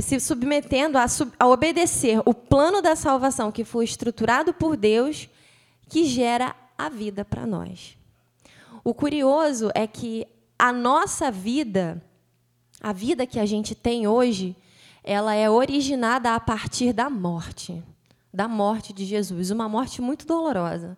se 0.00 0.18
submetendo 0.18 0.96
a, 0.96 1.04
a, 1.38 1.46
obedecer 1.46 2.22
o 2.24 2.32
plano 2.32 2.80
da 2.80 2.96
salvação 2.96 3.52
que 3.52 3.64
foi 3.64 3.84
estruturado 3.84 4.54
por 4.54 4.78
Deus, 4.78 5.28
que 5.90 6.04
gera 6.04 6.56
a 6.76 6.88
vida 6.88 7.22
para 7.22 7.46
nós. 7.46 7.98
O 8.82 8.94
curioso 8.94 9.70
é 9.74 9.86
que 9.86 10.26
a 10.60 10.72
nossa 10.72 11.30
vida, 11.30 12.02
a 12.80 12.92
vida 12.92 13.26
que 13.26 13.38
a 13.38 13.46
gente 13.46 13.74
tem 13.74 14.06
hoje, 14.06 14.54
ela 15.02 15.34
é 15.34 15.48
originada 15.48 16.34
a 16.34 16.40
partir 16.40 16.92
da 16.92 17.08
morte, 17.08 17.82
da 18.32 18.46
morte 18.46 18.92
de 18.92 19.04
Jesus, 19.04 19.50
uma 19.50 19.68
morte 19.68 20.02
muito 20.02 20.26
dolorosa. 20.26 20.96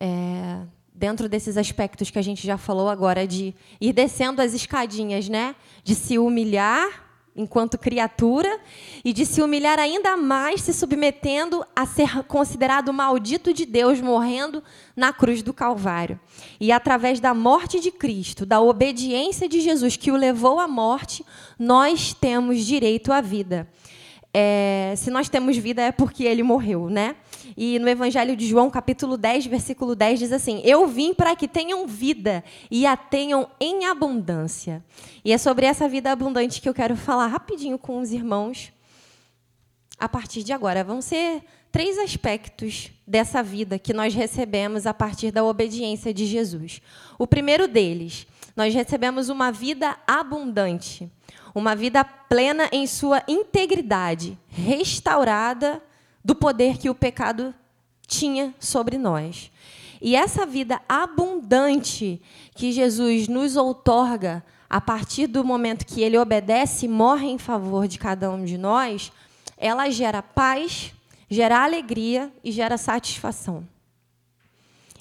É, 0.00 0.62
dentro 0.94 1.28
desses 1.28 1.56
aspectos 1.56 2.10
que 2.10 2.18
a 2.18 2.22
gente 2.22 2.46
já 2.46 2.56
falou 2.56 2.88
agora, 2.88 3.26
de 3.26 3.54
ir 3.80 3.92
descendo 3.92 4.40
as 4.40 4.54
escadinhas, 4.54 5.28
né? 5.28 5.54
de 5.84 5.94
se 5.94 6.18
humilhar 6.18 7.07
enquanto 7.38 7.78
criatura 7.78 8.58
e 9.04 9.12
de 9.12 9.24
se 9.24 9.40
humilhar 9.40 9.78
ainda 9.78 10.16
mais, 10.16 10.60
se 10.60 10.74
submetendo 10.74 11.64
a 11.74 11.86
ser 11.86 12.24
considerado 12.24 12.92
maldito 12.92 13.54
de 13.54 13.64
Deus, 13.64 14.00
morrendo 14.00 14.62
na 14.96 15.12
cruz 15.12 15.40
do 15.40 15.54
Calvário. 15.54 16.18
E 16.60 16.72
através 16.72 17.20
da 17.20 17.32
morte 17.32 17.78
de 17.78 17.92
Cristo, 17.92 18.44
da 18.44 18.60
obediência 18.60 19.48
de 19.48 19.60
Jesus 19.60 19.96
que 19.96 20.10
o 20.10 20.16
levou 20.16 20.58
à 20.58 20.66
morte, 20.66 21.24
nós 21.56 22.12
temos 22.12 22.66
direito 22.66 23.12
à 23.12 23.20
vida. 23.20 23.68
É, 24.34 24.94
se 24.96 25.10
nós 25.10 25.28
temos 25.28 25.56
vida 25.56 25.80
é 25.80 25.92
porque 25.92 26.24
ele 26.24 26.42
morreu, 26.42 26.90
né? 26.90 27.16
E 27.56 27.78
no 27.78 27.88
Evangelho 27.88 28.36
de 28.36 28.46
João, 28.46 28.70
capítulo 28.70 29.16
10, 29.16 29.46
versículo 29.46 29.94
10, 29.94 30.18
diz 30.18 30.32
assim: 30.32 30.60
Eu 30.64 30.86
vim 30.86 31.14
para 31.14 31.34
que 31.34 31.48
tenham 31.48 31.86
vida 31.86 32.44
e 32.70 32.86
a 32.86 32.96
tenham 32.96 33.48
em 33.60 33.86
abundância. 33.86 34.84
E 35.24 35.32
é 35.32 35.38
sobre 35.38 35.66
essa 35.66 35.88
vida 35.88 36.10
abundante 36.12 36.60
que 36.60 36.68
eu 36.68 36.74
quero 36.74 36.96
falar 36.96 37.26
rapidinho 37.26 37.78
com 37.78 38.00
os 38.00 38.12
irmãos 38.12 38.72
a 39.98 40.08
partir 40.08 40.42
de 40.42 40.52
agora. 40.52 40.84
Vão 40.84 41.00
ser 41.00 41.42
três 41.72 41.98
aspectos 41.98 42.90
dessa 43.06 43.42
vida 43.42 43.78
que 43.78 43.92
nós 43.92 44.14
recebemos 44.14 44.86
a 44.86 44.94
partir 44.94 45.30
da 45.30 45.44
obediência 45.44 46.12
de 46.12 46.26
Jesus. 46.26 46.80
O 47.18 47.26
primeiro 47.26 47.66
deles, 47.66 48.26
nós 48.56 48.74
recebemos 48.74 49.28
uma 49.28 49.50
vida 49.50 49.96
abundante 50.06 51.10
uma 51.54 51.74
vida 51.74 52.04
plena 52.04 52.68
em 52.72 52.86
sua 52.86 53.22
integridade, 53.26 54.38
restaurada 54.48 55.82
do 56.24 56.34
poder 56.34 56.78
que 56.78 56.90
o 56.90 56.94
pecado 56.94 57.54
tinha 58.06 58.54
sobre 58.58 58.98
nós. 58.98 59.50
E 60.00 60.14
essa 60.14 60.46
vida 60.46 60.80
abundante 60.88 62.20
que 62.54 62.72
Jesus 62.72 63.28
nos 63.28 63.56
outorga 63.56 64.44
a 64.70 64.80
partir 64.80 65.26
do 65.26 65.44
momento 65.44 65.86
que 65.86 66.02
ele 66.02 66.18
obedece 66.18 66.86
e 66.86 66.88
morre 66.88 67.28
em 67.28 67.38
favor 67.38 67.88
de 67.88 67.98
cada 67.98 68.30
um 68.30 68.44
de 68.44 68.58
nós, 68.58 69.10
ela 69.56 69.90
gera 69.90 70.22
paz, 70.22 70.92
gera 71.28 71.64
alegria 71.64 72.32
e 72.44 72.52
gera 72.52 72.76
satisfação. 72.76 73.66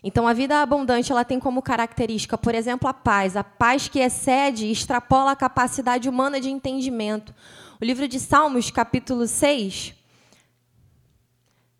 Então, 0.04 0.28
a 0.28 0.34
vida 0.34 0.62
abundante 0.62 1.12
ela 1.12 1.26
tem 1.26 1.40
como 1.40 1.62
característica, 1.62 2.38
por 2.38 2.56
exemplo, 2.56 2.88
a 2.88 2.94
paz, 2.94 3.36
a 3.36 3.44
paz 3.44 3.90
que 3.90 4.00
excede 4.00 4.68
e 4.68 4.72
extrapola 4.72 5.32
a 5.32 5.36
capacidade 5.36 6.08
humana 6.08 6.40
de 6.40 6.50
entendimento. 6.50 7.34
O 7.82 7.84
livro 7.84 8.08
de 8.08 8.20
Salmos, 8.20 8.72
capítulo 8.72 9.28
6, 9.28 9.97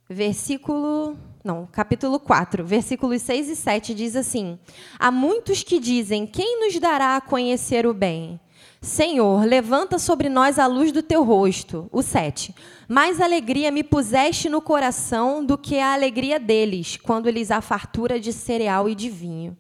versículo. 0.10 1.18
Não, 1.44 1.66
capítulo 1.72 2.20
4, 2.20 2.66
versículos 2.66 3.22
6 3.22 3.50
e 3.50 3.56
7 3.56 3.94
diz 3.94 4.16
assim: 4.16 4.60
Há 5.00 5.12
muitos 5.12 5.64
que 5.64 5.80
dizem: 5.80 6.26
Quem 6.26 6.60
nos 6.60 6.80
dará 6.80 7.16
a 7.16 7.22
conhecer 7.22 7.86
o 7.86 7.94
bem? 7.94 8.40
Senhor, 8.82 9.44
levanta 9.46 9.98
sobre 9.98 10.30
nós 10.30 10.60
a 10.60 10.68
luz 10.68 10.92
do 10.92 11.02
teu 11.02 11.24
rosto. 11.24 11.90
O 11.92 12.02
7. 12.02 12.54
Mais 12.88 13.20
alegria 13.20 13.72
me 13.72 13.84
puseste 13.84 14.50
no 14.50 14.62
coração 14.62 15.44
do 15.44 15.58
que 15.58 15.80
a 15.80 15.94
alegria 15.94 16.40
deles, 16.40 16.96
quando 16.96 17.30
lhes 17.30 17.50
há 17.50 17.60
fartura 17.60 18.20
de 18.20 18.32
cereal 18.32 18.88
e 18.88 18.94
de 18.94 19.10
vinho. 19.10 19.58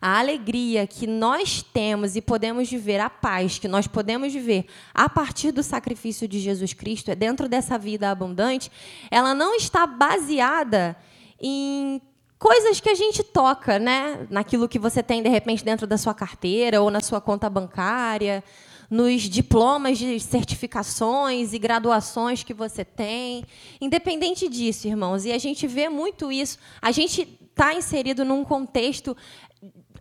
A 0.00 0.18
alegria 0.18 0.86
que 0.86 1.06
nós 1.06 1.62
temos 1.62 2.16
e 2.16 2.22
podemos 2.22 2.70
viver, 2.70 3.00
a 3.00 3.10
paz 3.10 3.58
que 3.58 3.68
nós 3.68 3.86
podemos 3.86 4.32
viver 4.32 4.66
a 4.94 5.08
partir 5.08 5.52
do 5.52 5.62
sacrifício 5.62 6.26
de 6.26 6.40
Jesus 6.40 6.72
Cristo, 6.72 7.10
é 7.10 7.14
dentro 7.14 7.48
dessa 7.48 7.76
vida 7.76 8.10
abundante, 8.10 8.70
ela 9.10 9.34
não 9.34 9.54
está 9.54 9.86
baseada 9.86 10.96
em 11.38 12.00
coisas 12.38 12.80
que 12.80 12.88
a 12.88 12.94
gente 12.94 13.22
toca, 13.22 13.78
né? 13.78 14.26
Naquilo 14.30 14.66
que 14.66 14.78
você 14.78 15.02
tem 15.02 15.22
de 15.22 15.28
repente 15.28 15.62
dentro 15.62 15.86
da 15.86 15.98
sua 15.98 16.14
carteira 16.14 16.80
ou 16.80 16.90
na 16.90 17.00
sua 17.00 17.20
conta 17.20 17.50
bancária, 17.50 18.42
nos 18.88 19.22
diplomas 19.22 19.98
de 19.98 20.18
certificações 20.18 21.52
e 21.52 21.58
graduações 21.58 22.42
que 22.42 22.54
você 22.54 22.84
tem. 22.84 23.44
Independente 23.80 24.48
disso, 24.48 24.88
irmãos, 24.88 25.26
e 25.26 25.32
a 25.32 25.38
gente 25.38 25.66
vê 25.66 25.90
muito 25.90 26.32
isso. 26.32 26.58
A 26.80 26.90
gente 26.90 27.38
está 27.50 27.74
inserido 27.74 28.24
num 28.24 28.42
contexto 28.42 29.14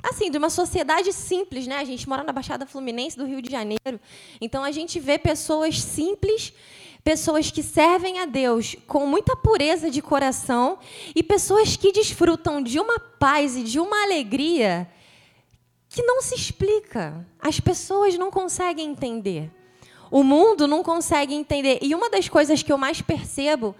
assim, 0.01 0.32
de 0.32 0.38
uma 0.38 0.50
sociedade 0.50 1.12
simples, 1.13 1.68
né? 1.68 1.77
A 1.77 1.84
gente 1.84 2.08
mora 2.08 2.24
na 2.24 2.32
Baixada 2.32 2.65
Fluminense 2.65 3.18
do 3.18 3.25
Rio 3.25 3.41
de 3.41 3.51
Janeiro. 3.51 4.00
Então 4.39 4.63
a 4.63 4.72
gente 4.72 5.00
vê 5.00 5.18
pessoas 5.18 5.82
simples 5.82 6.53
pessoas 7.03 7.50
que 7.50 7.63
servem 7.63 8.20
a 8.20 8.25
Deus 8.25 8.75
com 8.86 9.06
muita 9.08 9.36
pureza 9.36 9.89
de 9.89 10.01
coração 10.01 10.77
e 11.15 11.24
pessoas 11.24 11.75
que 11.75 11.91
desfrutam 11.91 12.62
de 12.62 12.79
uma 12.79 13.00
paz 13.00 13.56
e 13.56 13.63
de 13.63 13.79
uma 13.79 14.03
alegria 14.03 14.88
que 15.88 16.03
não 16.03 16.22
se 16.22 16.36
explica. 16.36 17.25
As 17.39 17.60
pessoas 17.60 18.18
não 18.18 18.29
conseguem 18.29 18.89
entender. 18.89 19.50
O 20.12 20.24
mundo 20.24 20.68
não 20.68 20.84
consegue 20.84 21.34
entender. 21.34 21.79
E 21.82 21.96
uma 21.96 22.10
das 22.10 22.27
coisas 22.27 22.62
que 22.62 22.72
eu 22.72 22.77
mais 22.77 23.01
percebo 23.01 23.75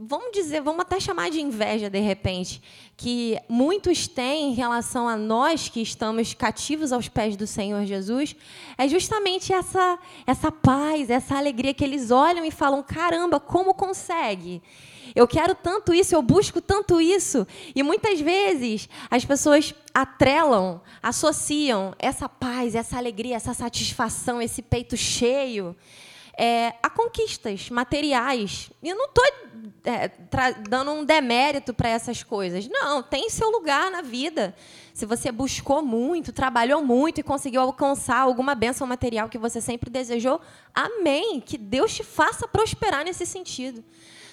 vamos 0.00 0.30
dizer, 0.30 0.60
vamos 0.60 0.82
até 0.82 1.00
chamar 1.00 1.28
de 1.28 1.40
inveja 1.40 1.90
de 1.90 1.98
repente, 1.98 2.62
que 2.96 3.36
muitos 3.48 4.06
têm 4.06 4.50
em 4.50 4.54
relação 4.54 5.08
a 5.08 5.16
nós 5.16 5.68
que 5.68 5.82
estamos 5.82 6.32
cativos 6.34 6.92
aos 6.92 7.08
pés 7.08 7.36
do 7.36 7.48
Senhor 7.48 7.84
Jesus, 7.84 8.36
é 8.76 8.86
justamente 8.86 9.52
essa 9.52 9.98
essa 10.24 10.52
paz, 10.52 11.10
essa 11.10 11.36
alegria 11.36 11.74
que 11.74 11.82
eles 11.82 12.12
olham 12.12 12.44
e 12.44 12.50
falam: 12.52 12.80
"Caramba, 12.80 13.40
como 13.40 13.74
consegue?" 13.74 14.62
Eu 15.16 15.26
quero 15.26 15.54
tanto 15.54 15.92
isso, 15.92 16.14
eu 16.14 16.22
busco 16.22 16.60
tanto 16.60 17.00
isso. 17.00 17.46
E 17.74 17.82
muitas 17.82 18.20
vezes 18.20 18.88
as 19.10 19.24
pessoas 19.24 19.74
atrelam, 19.92 20.80
associam 21.02 21.94
essa 21.98 22.28
paz, 22.28 22.74
essa 22.74 22.98
alegria, 22.98 23.34
essa 23.34 23.54
satisfação, 23.54 24.40
esse 24.40 24.62
peito 24.62 24.96
cheio 24.96 25.74
é, 26.38 26.74
a 26.80 26.88
conquistas 26.88 27.68
materiais. 27.68 28.70
E 28.80 28.88
eu 28.88 28.94
não 28.94 29.06
estou 29.06 29.24
é, 29.84 30.08
dando 30.68 30.92
um 30.92 31.04
demérito 31.04 31.74
para 31.74 31.88
essas 31.88 32.22
coisas. 32.22 32.68
Não, 32.68 33.02
tem 33.02 33.28
seu 33.28 33.50
lugar 33.50 33.90
na 33.90 34.02
vida. 34.02 34.54
Se 34.94 35.04
você 35.04 35.32
buscou 35.32 35.82
muito, 35.82 36.32
trabalhou 36.32 36.80
muito 36.80 37.18
e 37.18 37.24
conseguiu 37.24 37.60
alcançar 37.60 38.20
alguma 38.20 38.54
bênção 38.54 38.86
material 38.86 39.28
que 39.28 39.36
você 39.36 39.60
sempre 39.60 39.90
desejou, 39.90 40.40
amém. 40.72 41.40
Que 41.40 41.58
Deus 41.58 41.92
te 41.92 42.04
faça 42.04 42.46
prosperar 42.46 43.04
nesse 43.04 43.26
sentido. 43.26 43.82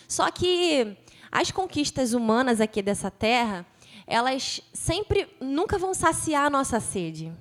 Só 0.08 0.30
que 0.30 0.96
as 1.32 1.50
conquistas 1.50 2.14
humanas 2.14 2.62
aqui 2.62 2.84
dessa 2.84 3.10
terra, 3.10 3.66
elas 4.06 4.62
sempre 4.72 5.28
nunca 5.42 5.80
vão 5.80 5.96
saciar 5.96 6.46
a 6.46 6.50
nossa 6.52 6.80
sede. 6.80 7.34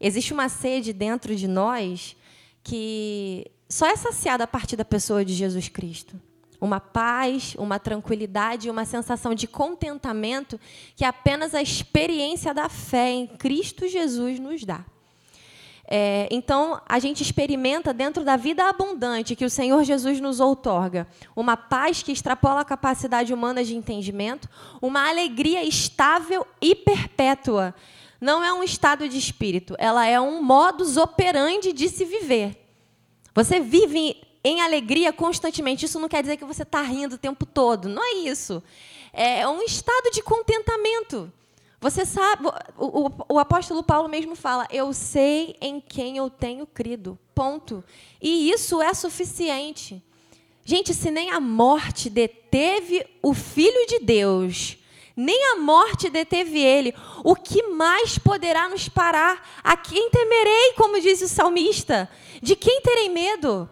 Existe 0.00 0.32
uma 0.32 0.48
sede 0.48 0.92
dentro 0.92 1.34
de 1.34 1.48
nós 1.48 2.16
que 2.62 3.50
só 3.72 3.86
é 3.86 3.96
saciada 3.96 4.44
a 4.44 4.46
partir 4.46 4.76
da 4.76 4.84
pessoa 4.84 5.24
de 5.24 5.32
Jesus 5.32 5.66
Cristo. 5.66 6.20
Uma 6.60 6.78
paz, 6.78 7.54
uma 7.58 7.78
tranquilidade, 7.78 8.68
uma 8.68 8.84
sensação 8.84 9.34
de 9.34 9.46
contentamento 9.46 10.60
que 10.94 11.06
apenas 11.06 11.54
a 11.54 11.62
experiência 11.62 12.52
da 12.52 12.68
fé 12.68 13.08
em 13.08 13.26
Cristo 13.26 13.88
Jesus 13.88 14.38
nos 14.38 14.62
dá. 14.62 14.84
É, 15.88 16.28
então, 16.30 16.82
a 16.86 16.98
gente 16.98 17.22
experimenta 17.22 17.94
dentro 17.94 18.22
da 18.22 18.36
vida 18.36 18.68
abundante 18.68 19.34
que 19.34 19.44
o 19.46 19.50
Senhor 19.50 19.82
Jesus 19.84 20.20
nos 20.20 20.38
outorga 20.38 21.08
uma 21.34 21.56
paz 21.56 22.02
que 22.02 22.12
extrapola 22.12 22.60
a 22.60 22.66
capacidade 22.66 23.32
humana 23.32 23.64
de 23.64 23.74
entendimento, 23.74 24.50
uma 24.82 25.08
alegria 25.08 25.64
estável 25.64 26.46
e 26.60 26.74
perpétua. 26.74 27.74
Não 28.20 28.44
é 28.44 28.52
um 28.52 28.62
estado 28.62 29.08
de 29.08 29.16
espírito, 29.16 29.74
ela 29.78 30.06
é 30.06 30.20
um 30.20 30.42
modus 30.42 30.98
operandi 30.98 31.72
de 31.72 31.88
se 31.88 32.04
viver. 32.04 32.61
Você 33.34 33.60
vive 33.60 34.16
em 34.44 34.60
alegria 34.60 35.12
constantemente. 35.12 35.84
Isso 35.84 36.00
não 36.00 36.08
quer 36.08 36.22
dizer 36.22 36.36
que 36.36 36.44
você 36.44 36.62
está 36.62 36.82
rindo 36.82 37.14
o 37.14 37.18
tempo 37.18 37.46
todo. 37.46 37.88
Não 37.88 38.02
é 38.02 38.14
isso. 38.28 38.62
É 39.12 39.46
um 39.46 39.62
estado 39.62 40.10
de 40.10 40.22
contentamento. 40.22 41.32
Você 41.80 42.06
sabe, 42.06 42.46
o, 42.78 43.06
o, 43.06 43.10
o, 43.30 43.38
apóstolo 43.38 43.82
Paulo 43.82 44.08
mesmo 44.08 44.36
fala: 44.36 44.68
Eu 44.70 44.92
sei 44.92 45.56
em 45.60 45.80
quem 45.80 46.16
eu 46.16 46.30
tenho 46.30 46.66
crido. 46.66 47.18
Ponto. 47.34 47.82
E 48.20 48.50
isso 48.50 48.80
é 48.80 48.94
suficiente. 48.94 50.02
Gente, 50.64 50.94
se 50.94 51.10
nem 51.10 51.30
a 51.30 51.40
morte 51.40 52.08
deteve 52.08 53.04
o 53.20 53.34
Filho 53.34 53.84
de 53.88 53.98
Deus, 53.98 54.78
nem 55.16 55.52
a 55.52 55.56
morte 55.56 56.08
deteve 56.08 56.58
ele, 56.58 56.94
o 57.24 57.34
que 57.34 57.62
mais 57.68 58.18
poderá 58.18 58.68
nos 58.68 58.88
parar? 58.88 59.60
A 59.62 59.76
quem 59.76 60.10
temerei, 60.10 60.72
como 60.76 61.00
diz 61.00 61.20
o 61.22 61.28
salmista? 61.28 62.08
De 62.40 62.56
quem 62.56 62.80
terei 62.80 63.08
medo? 63.08 63.68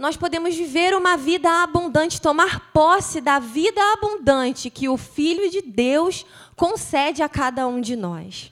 nós 0.00 0.16
podemos 0.16 0.56
viver 0.56 0.94
uma 0.94 1.14
vida 1.14 1.62
abundante, 1.62 2.22
tomar 2.22 2.72
posse 2.72 3.20
da 3.20 3.38
vida 3.38 3.82
abundante 3.92 4.70
que 4.70 4.88
o 4.88 4.96
Filho 4.96 5.50
de 5.50 5.60
Deus 5.60 6.24
concede 6.56 7.22
a 7.22 7.28
cada 7.28 7.66
um 7.66 7.82
de 7.82 7.96
nós. 7.96 8.50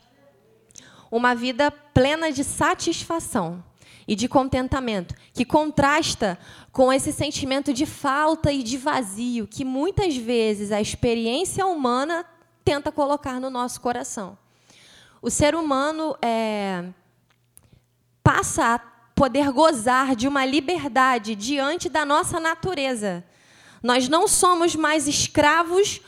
Uma 1.10 1.34
vida 1.34 1.70
plena 1.70 2.30
de 2.30 2.44
satisfação 2.44 3.64
e 4.08 4.16
de 4.16 4.26
contentamento, 4.26 5.14
que 5.34 5.44
contrasta 5.44 6.38
com 6.72 6.90
esse 6.90 7.12
sentimento 7.12 7.74
de 7.74 7.84
falta 7.84 8.50
e 8.50 8.62
de 8.62 8.78
vazio 8.78 9.46
que 9.46 9.66
muitas 9.66 10.16
vezes 10.16 10.72
a 10.72 10.80
experiência 10.80 11.66
humana 11.66 12.24
tenta 12.64 12.90
colocar 12.90 13.38
no 13.38 13.50
nosso 13.50 13.82
coração. 13.82 14.38
O 15.20 15.28
ser 15.28 15.54
humano 15.54 16.16
é, 16.22 16.86
passa 18.22 18.76
a 18.76 18.78
poder 19.14 19.52
gozar 19.52 20.16
de 20.16 20.26
uma 20.26 20.46
liberdade 20.46 21.34
diante 21.34 21.90
da 21.90 22.06
nossa 22.06 22.40
natureza. 22.40 23.22
Nós 23.82 24.08
não 24.08 24.26
somos 24.26 24.74
mais 24.74 25.06
escravos 25.06 26.00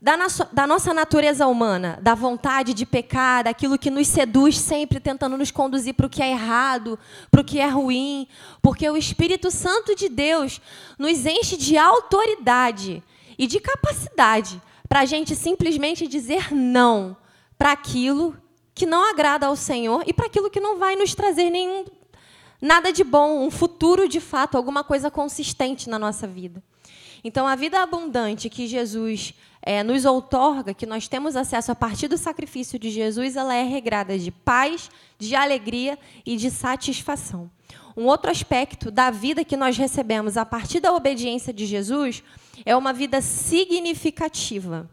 da, 0.00 0.16
da, 0.52 0.66
nossa 0.66 0.94
natureza 0.94 1.46
humana, 1.46 1.98
da 2.00 2.14
vontade 2.14 2.72
de 2.72 2.86
pecar, 2.86 3.44
daquilo 3.44 3.78
que 3.78 3.90
nos 3.90 4.06
seduz 4.06 4.56
sempre 4.56 5.00
tentando 5.00 5.36
nos 5.36 5.50
conduzir 5.50 5.94
para 5.94 6.06
o 6.06 6.10
que 6.10 6.22
é 6.22 6.30
errado, 6.30 6.96
para 7.30 7.40
o 7.40 7.44
que 7.44 7.58
é 7.58 7.66
ruim, 7.66 8.28
porque 8.62 8.88
o 8.88 8.96
Espírito 8.96 9.50
Santo 9.50 9.96
de 9.96 10.08
Deus 10.08 10.60
nos 10.98 11.26
enche 11.26 11.56
de 11.56 11.76
autoridade 11.76 13.02
e 13.36 13.46
de 13.46 13.58
capacidade 13.58 14.62
para 14.88 15.00
a 15.00 15.04
gente 15.04 15.34
simplesmente 15.34 16.06
dizer 16.06 16.54
não 16.54 17.16
para 17.58 17.72
aquilo 17.72 18.36
que 18.72 18.86
não 18.86 19.10
agrada 19.10 19.46
ao 19.46 19.56
Senhor 19.56 20.04
e 20.06 20.12
para 20.12 20.26
aquilo 20.26 20.48
que 20.48 20.60
não 20.60 20.78
vai 20.78 20.94
nos 20.94 21.12
trazer 21.12 21.50
nenhum 21.50 21.84
nada 22.60 22.92
de 22.92 23.02
bom, 23.02 23.44
um 23.44 23.50
futuro 23.50 24.08
de 24.08 24.20
fato, 24.20 24.56
alguma 24.56 24.84
coisa 24.84 25.10
consistente 25.10 25.88
na 25.88 25.98
nossa 25.98 26.26
vida. 26.26 26.62
Então, 27.22 27.46
a 27.46 27.56
vida 27.56 27.82
abundante 27.82 28.48
que 28.48 28.66
Jesus 28.66 29.34
é, 29.68 29.82
nos 29.82 30.06
outorga, 30.06 30.72
que 30.72 30.86
nós 30.86 31.08
temos 31.08 31.36
acesso 31.36 31.70
a 31.70 31.74
partir 31.74 32.08
do 32.08 32.16
sacrifício 32.16 32.78
de 32.78 32.88
Jesus, 32.88 33.36
ela 33.36 33.54
é 33.54 33.62
regrada 33.62 34.18
de 34.18 34.30
paz, 34.30 34.90
de 35.18 35.34
alegria 35.36 35.98
e 36.24 36.38
de 36.38 36.50
satisfação. 36.50 37.50
Um 37.94 38.06
outro 38.06 38.30
aspecto 38.30 38.90
da 38.90 39.10
vida 39.10 39.44
que 39.44 39.58
nós 39.58 39.76
recebemos 39.76 40.38
a 40.38 40.46
partir 40.46 40.80
da 40.80 40.94
obediência 40.94 41.52
de 41.52 41.66
Jesus 41.66 42.24
é 42.64 42.74
uma 42.74 42.94
vida 42.94 43.20
significativa. 43.20 44.88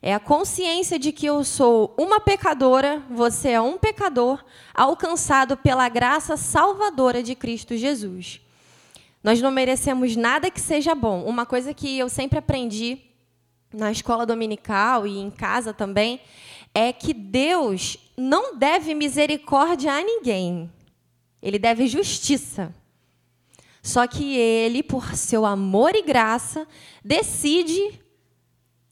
É 0.00 0.14
a 0.14 0.18
consciência 0.18 0.98
de 0.98 1.12
que 1.12 1.26
eu 1.26 1.44
sou 1.44 1.94
uma 1.98 2.18
pecadora, 2.18 3.02
você 3.10 3.50
é 3.50 3.60
um 3.60 3.76
pecador, 3.76 4.42
alcançado 4.72 5.54
pela 5.54 5.86
graça 5.86 6.34
salvadora 6.34 7.22
de 7.22 7.34
Cristo 7.34 7.76
Jesus. 7.76 8.40
Nós 9.22 9.42
não 9.42 9.50
merecemos 9.50 10.16
nada 10.16 10.50
que 10.50 10.62
seja 10.62 10.94
bom. 10.94 11.24
Uma 11.24 11.44
coisa 11.44 11.74
que 11.74 11.98
eu 11.98 12.08
sempre 12.08 12.38
aprendi 12.38 13.06
na 13.72 13.92
escola 13.92 14.24
dominical 14.24 15.06
e 15.06 15.18
em 15.18 15.30
casa 15.30 15.72
também 15.72 16.20
é 16.74 16.92
que 16.92 17.12
Deus 17.12 17.96
não 18.16 18.56
deve 18.56 18.94
misericórdia 18.94 19.92
a 19.92 20.02
ninguém. 20.02 20.70
Ele 21.42 21.58
deve 21.58 21.86
justiça. 21.86 22.74
Só 23.82 24.06
que 24.06 24.36
ele, 24.36 24.82
por 24.82 25.14
seu 25.14 25.46
amor 25.46 25.94
e 25.94 26.02
graça, 26.02 26.66
decide 27.04 28.00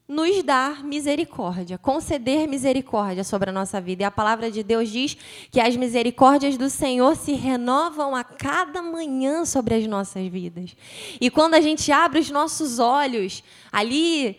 nos 0.09 0.41
dar 0.45 0.85
misericórdia, 0.85 1.77
conceder 1.77 2.47
misericórdia 2.47 3.25
sobre 3.25 3.51
a 3.51 3.53
nossa 3.53 3.81
vida. 3.81 4.05
E 4.05 4.07
a 4.07 4.11
palavra 4.11 4.51
de 4.51 4.63
Deus 4.63 4.89
diz 4.89 5.17
que 5.51 5.61
as 5.61 5.75
misericórdias 5.75 6.57
do 6.57 6.71
Senhor 6.71 7.17
se 7.17 7.33
renovam 7.33 8.15
a 8.15 8.23
cada 8.23 8.81
manhã 8.81 9.45
sobre 9.45 9.75
as 9.75 9.87
nossas 9.87 10.27
vidas. 10.29 10.77
E 11.21 11.29
quando 11.29 11.55
a 11.55 11.61
gente 11.61 11.91
abre 11.91 12.21
os 12.21 12.31
nossos 12.31 12.79
olhos 12.79 13.43
ali, 13.73 14.39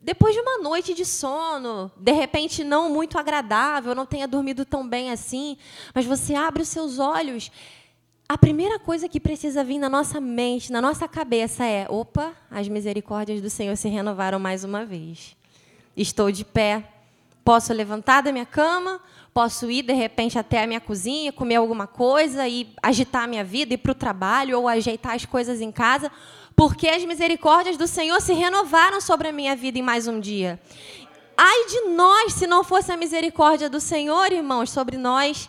depois 0.00 0.34
de 0.34 0.40
uma 0.40 0.58
noite 0.58 0.94
de 0.94 1.04
sono, 1.04 1.90
de 1.96 2.12
repente 2.12 2.64
não 2.64 2.90
muito 2.90 3.18
agradável, 3.18 3.94
não 3.94 4.06
tenha 4.06 4.26
dormido 4.26 4.64
tão 4.64 4.88
bem 4.88 5.10
assim, 5.10 5.56
mas 5.94 6.06
você 6.06 6.34
abre 6.34 6.62
os 6.62 6.68
seus 6.68 6.98
olhos 6.98 7.50
a 8.30 8.38
primeira 8.38 8.78
coisa 8.78 9.08
que 9.08 9.18
precisa 9.18 9.64
vir 9.64 9.80
na 9.80 9.88
nossa 9.88 10.20
mente, 10.20 10.70
na 10.70 10.80
nossa 10.80 11.08
cabeça 11.08 11.64
é: 11.64 11.88
opa, 11.88 12.32
as 12.48 12.68
misericórdias 12.68 13.40
do 13.40 13.50
Senhor 13.50 13.76
se 13.76 13.88
renovaram 13.88 14.38
mais 14.38 14.62
uma 14.62 14.84
vez. 14.84 15.36
Estou 15.96 16.30
de 16.30 16.44
pé, 16.44 16.84
posso 17.44 17.72
levantar 17.72 18.22
da 18.22 18.30
minha 18.30 18.46
cama, 18.46 19.00
posso 19.34 19.68
ir 19.68 19.82
de 19.82 19.92
repente 19.92 20.38
até 20.38 20.62
a 20.62 20.66
minha 20.68 20.80
cozinha, 20.80 21.32
comer 21.32 21.56
alguma 21.56 21.88
coisa 21.88 22.46
e 22.46 22.72
agitar 22.80 23.24
a 23.24 23.26
minha 23.26 23.42
vida, 23.42 23.74
ir 23.74 23.78
para 23.78 23.90
o 23.90 23.96
trabalho 23.96 24.60
ou 24.60 24.68
ajeitar 24.68 25.16
as 25.16 25.26
coisas 25.26 25.60
em 25.60 25.72
casa, 25.72 26.08
porque 26.54 26.88
as 26.88 27.04
misericórdias 27.04 27.76
do 27.76 27.86
Senhor 27.86 28.20
se 28.20 28.32
renovaram 28.32 29.00
sobre 29.00 29.28
a 29.28 29.32
minha 29.32 29.56
vida 29.56 29.78
em 29.78 29.82
mais 29.82 30.06
um 30.06 30.20
dia. 30.20 30.60
Ai 31.36 31.66
de 31.66 31.80
nós 31.90 32.34
se 32.34 32.46
não 32.46 32.62
fosse 32.62 32.92
a 32.92 32.96
misericórdia 32.96 33.68
do 33.70 33.80
Senhor, 33.80 34.30
irmãos, 34.32 34.70
sobre 34.70 34.96
nós 34.96 35.48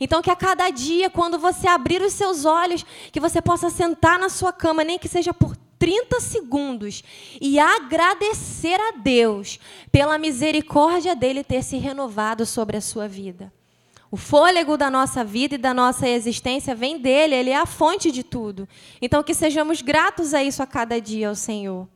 então, 0.00 0.22
que 0.22 0.30
a 0.30 0.36
cada 0.36 0.68
dia, 0.70 1.10
quando 1.10 1.38
você 1.38 1.66
abrir 1.66 2.02
os 2.02 2.12
seus 2.12 2.44
olhos, 2.44 2.84
que 3.12 3.20
você 3.20 3.40
possa 3.40 3.70
sentar 3.70 4.18
na 4.18 4.28
sua 4.28 4.52
cama, 4.52 4.84
nem 4.84 4.98
que 4.98 5.08
seja 5.08 5.32
por 5.32 5.56
30 5.78 6.20
segundos, 6.20 7.02
e 7.40 7.58
agradecer 7.58 8.78
a 8.80 8.92
Deus 8.92 9.58
pela 9.90 10.18
misericórdia 10.18 11.16
dele 11.16 11.42
ter 11.42 11.62
se 11.62 11.78
renovado 11.78 12.44
sobre 12.44 12.76
a 12.76 12.80
sua 12.80 13.08
vida. 13.08 13.52
O 14.10 14.16
fôlego 14.16 14.76
da 14.76 14.90
nossa 14.90 15.22
vida 15.22 15.54
e 15.54 15.58
da 15.58 15.72
nossa 15.72 16.08
existência 16.08 16.74
vem 16.74 16.98
dele, 16.98 17.34
ele 17.34 17.50
é 17.50 17.56
a 17.56 17.64
fonte 17.64 18.10
de 18.10 18.24
tudo. 18.24 18.68
Então, 19.00 19.22
que 19.22 19.32
sejamos 19.32 19.82
gratos 19.82 20.34
a 20.34 20.42
isso 20.42 20.62
a 20.62 20.66
cada 20.66 21.00
dia 21.00 21.28
ao 21.28 21.36
Senhor. 21.36 21.88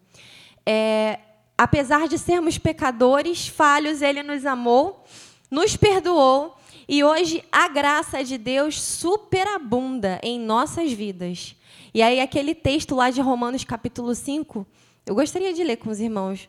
É, 0.64 1.18
apesar 1.58 2.06
de 2.06 2.16
sermos 2.16 2.56
pecadores, 2.56 3.48
falhos, 3.48 4.00
ele 4.00 4.22
nos 4.22 4.46
amou, 4.46 5.04
nos 5.50 5.76
perdoou 5.76 6.56
e 6.88 7.02
hoje 7.02 7.42
a 7.50 7.66
graça 7.66 8.22
de 8.22 8.38
Deus 8.38 8.80
superabunda 8.80 10.20
em 10.22 10.38
nossas 10.38 10.92
vidas. 10.92 11.56
E 11.92 12.00
aí, 12.00 12.20
aquele 12.20 12.54
texto 12.54 12.94
lá 12.94 13.10
de 13.10 13.20
Romanos 13.20 13.64
capítulo 13.64 14.14
5, 14.14 14.64
eu 15.06 15.14
gostaria 15.16 15.52
de 15.52 15.64
ler 15.64 15.76
com 15.76 15.90
os 15.90 15.98
irmãos. 15.98 16.48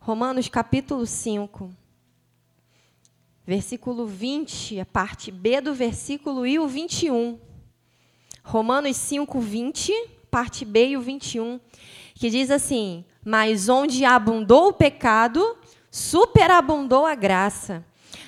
Romanos 0.00 0.48
capítulo 0.48 1.06
5, 1.06 1.70
versículo 3.46 4.06
20, 4.06 4.80
a 4.80 4.86
parte 4.86 5.30
B 5.30 5.60
do 5.60 5.74
versículo 5.74 6.46
e 6.46 6.58
o 6.58 6.66
21. 6.66 7.38
Romanos 8.42 8.96
5, 8.96 9.40
20, 9.40 9.92
parte 10.30 10.64
B 10.64 10.88
e 10.88 10.96
o 10.96 11.00
21, 11.00 11.60
que 12.14 12.30
diz 12.30 12.50
assim: 12.50 13.04
Mas 13.24 13.68
onde 13.68 14.04
abundou 14.04 14.68
o 14.68 14.72
pecado, 14.72 15.56
superabundou 15.90 17.06
a 17.06 17.14
graça 17.14 17.84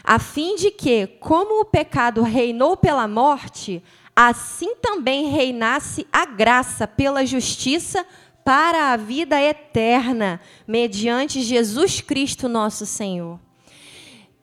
a 0.07 0.21
fim 0.21 0.55
de 0.55 0.71
que, 0.71 1.09
como 1.19 1.61
o 1.61 1.65
pecado 1.65 2.23
reinou 2.23 2.77
pela 2.77 3.09
morte, 3.09 3.83
assim 4.15 4.77
também 4.77 5.29
reinasse 5.29 6.07
a 6.13 6.25
graça 6.25 6.87
pela 6.87 7.27
justiça 7.27 8.07
para 8.45 8.93
a 8.93 8.97
vida 8.97 9.43
eterna, 9.43 10.41
mediante 10.67 11.43
Jesus 11.43 12.01
Cristo, 12.01 12.49
nosso 12.49 12.87
Senhor. 12.87 13.41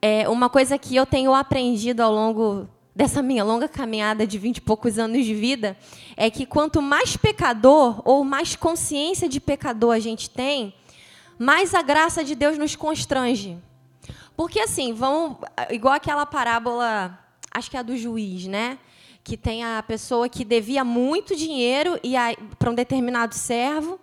É 0.06 0.28
uma 0.28 0.50
coisa 0.50 0.78
que 0.78 0.94
eu 0.94 1.06
tenho 1.06 1.34
aprendido 1.34 2.02
ao 2.02 2.12
longo 2.12 2.68
dessa 2.94 3.22
minha 3.22 3.42
longa 3.42 3.70
caminhada 3.70 4.28
de 4.28 4.38
vinte 4.38 4.58
e 4.58 4.62
poucos 4.62 5.00
anos 5.00 5.26
de 5.26 5.34
vida 5.34 5.78
é 6.18 6.30
que 6.30 6.46
quanto 6.46 6.82
mais 6.82 7.16
pecador 7.16 8.02
ou 8.04 8.22
mais 8.22 8.54
consciência 8.54 9.30
de 9.30 9.40
pecador 9.40 9.96
a 9.96 10.00
gente 10.00 10.30
tem, 10.30 10.74
mais 11.40 11.74
a 11.74 11.82
graça 11.82 12.22
de 12.22 12.36
Deus 12.36 12.58
nos 12.58 12.76
constrange. 12.76 13.58
Porque 14.36 14.60
assim, 14.60 14.92
vão 14.92 15.40
igual 15.70 15.94
aquela 15.94 16.26
parábola 16.26 17.18
acho 17.50 17.72
que 17.72 17.78
é 17.78 17.80
a 17.80 17.84
do 17.84 17.96
juiz, 17.96 18.46
né? 18.46 18.78
Que 19.24 19.38
tem 19.38 19.64
a 19.64 19.82
pessoa 19.82 20.28
que 20.28 20.44
devia 20.44 20.84
muito 20.84 21.34
dinheiro 21.34 21.98
e 22.04 22.16
para 22.60 22.70
um 22.70 22.76
determinado 22.76 23.36
servo. 23.36 23.98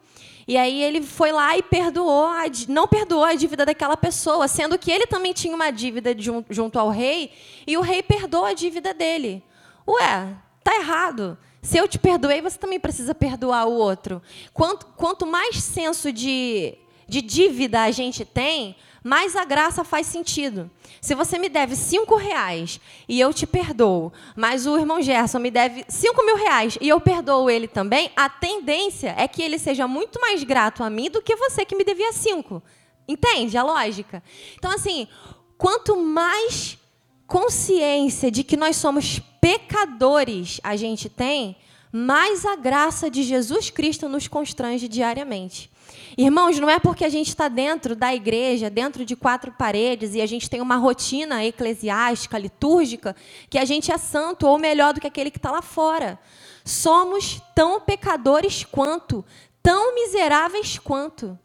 E 0.50 0.56
aí 0.56 0.82
ele 0.82 1.00
foi 1.00 1.30
lá 1.30 1.56
e 1.56 1.62
perdoou, 1.62 2.26
a, 2.26 2.42
não 2.66 2.88
perdoou 2.88 3.22
a 3.22 3.34
dívida 3.34 3.64
daquela 3.64 3.96
pessoa, 3.96 4.48
sendo 4.48 4.76
que 4.76 4.90
ele 4.90 5.06
também 5.06 5.32
tinha 5.32 5.54
uma 5.54 5.70
dívida 5.70 6.12
junto 6.50 6.76
ao 6.76 6.90
rei, 6.90 7.30
e 7.64 7.76
o 7.76 7.80
rei 7.80 8.02
perdoou 8.02 8.44
a 8.44 8.52
dívida 8.52 8.92
dele. 8.92 9.44
Ué, 9.86 10.34
tá 10.64 10.74
errado. 10.74 11.38
Se 11.62 11.78
eu 11.78 11.86
te 11.86 12.00
perdoei, 12.00 12.42
você 12.42 12.58
também 12.58 12.80
precisa 12.80 13.14
perdoar 13.14 13.68
o 13.68 13.74
outro. 13.74 14.20
Quanto, 14.52 14.86
quanto 14.96 15.24
mais 15.24 15.54
senso 15.62 16.12
de, 16.12 16.74
de 17.06 17.22
dívida 17.22 17.82
a 17.82 17.92
gente 17.92 18.24
tem, 18.24 18.74
mais 19.02 19.34
a 19.36 19.44
graça 19.44 19.84
faz 19.84 20.06
sentido. 20.06 20.70
Se 21.00 21.14
você 21.14 21.38
me 21.38 21.48
deve 21.48 21.74
cinco 21.74 22.16
reais 22.16 22.80
e 23.08 23.18
eu 23.18 23.32
te 23.32 23.46
perdoo, 23.46 24.12
mas 24.36 24.66
o 24.66 24.78
irmão 24.78 25.00
Gerson 25.00 25.38
me 25.38 25.50
deve 25.50 25.84
cinco 25.88 26.24
mil 26.24 26.36
reais 26.36 26.76
e 26.80 26.88
eu 26.88 27.00
perdoo 27.00 27.48
ele 27.48 27.66
também, 27.66 28.10
a 28.14 28.28
tendência 28.28 29.14
é 29.16 29.26
que 29.26 29.42
ele 29.42 29.58
seja 29.58 29.88
muito 29.88 30.20
mais 30.20 30.42
grato 30.44 30.82
a 30.82 30.90
mim 30.90 31.10
do 31.10 31.22
que 31.22 31.36
você 31.36 31.64
que 31.64 31.76
me 31.76 31.84
devia 31.84 32.12
cinco. 32.12 32.62
Entende 33.08 33.56
a 33.56 33.62
lógica? 33.62 34.22
Então, 34.56 34.70
assim, 34.70 35.08
quanto 35.56 35.96
mais 35.96 36.78
consciência 37.26 38.30
de 38.30 38.44
que 38.44 38.56
nós 38.56 38.76
somos 38.76 39.20
pecadores 39.40 40.60
a 40.62 40.76
gente 40.76 41.08
tem, 41.08 41.56
mais 41.92 42.44
a 42.44 42.56
graça 42.56 43.10
de 43.10 43.22
Jesus 43.22 43.70
Cristo 43.70 44.08
nos 44.08 44.28
constrange 44.28 44.86
diariamente. 44.86 45.70
Irmãos, 46.16 46.58
não 46.58 46.70
é 46.70 46.78
porque 46.78 47.04
a 47.04 47.08
gente 47.08 47.28
está 47.28 47.48
dentro 47.48 47.96
da 47.96 48.14
igreja, 48.14 48.70
dentro 48.70 49.04
de 49.04 49.16
quatro 49.16 49.52
paredes, 49.52 50.14
e 50.14 50.20
a 50.20 50.26
gente 50.26 50.48
tem 50.48 50.60
uma 50.60 50.76
rotina 50.76 51.44
eclesiástica, 51.44 52.38
litúrgica, 52.38 53.16
que 53.48 53.58
a 53.58 53.64
gente 53.64 53.90
é 53.90 53.98
santo 53.98 54.46
ou 54.46 54.58
melhor 54.58 54.94
do 54.94 55.00
que 55.00 55.06
aquele 55.06 55.30
que 55.30 55.38
está 55.38 55.50
lá 55.50 55.62
fora. 55.62 56.18
Somos 56.64 57.40
tão 57.54 57.80
pecadores 57.80 58.64
quanto, 58.64 59.24
tão 59.62 59.94
miseráveis 59.94 60.78
quanto. 60.78 61.38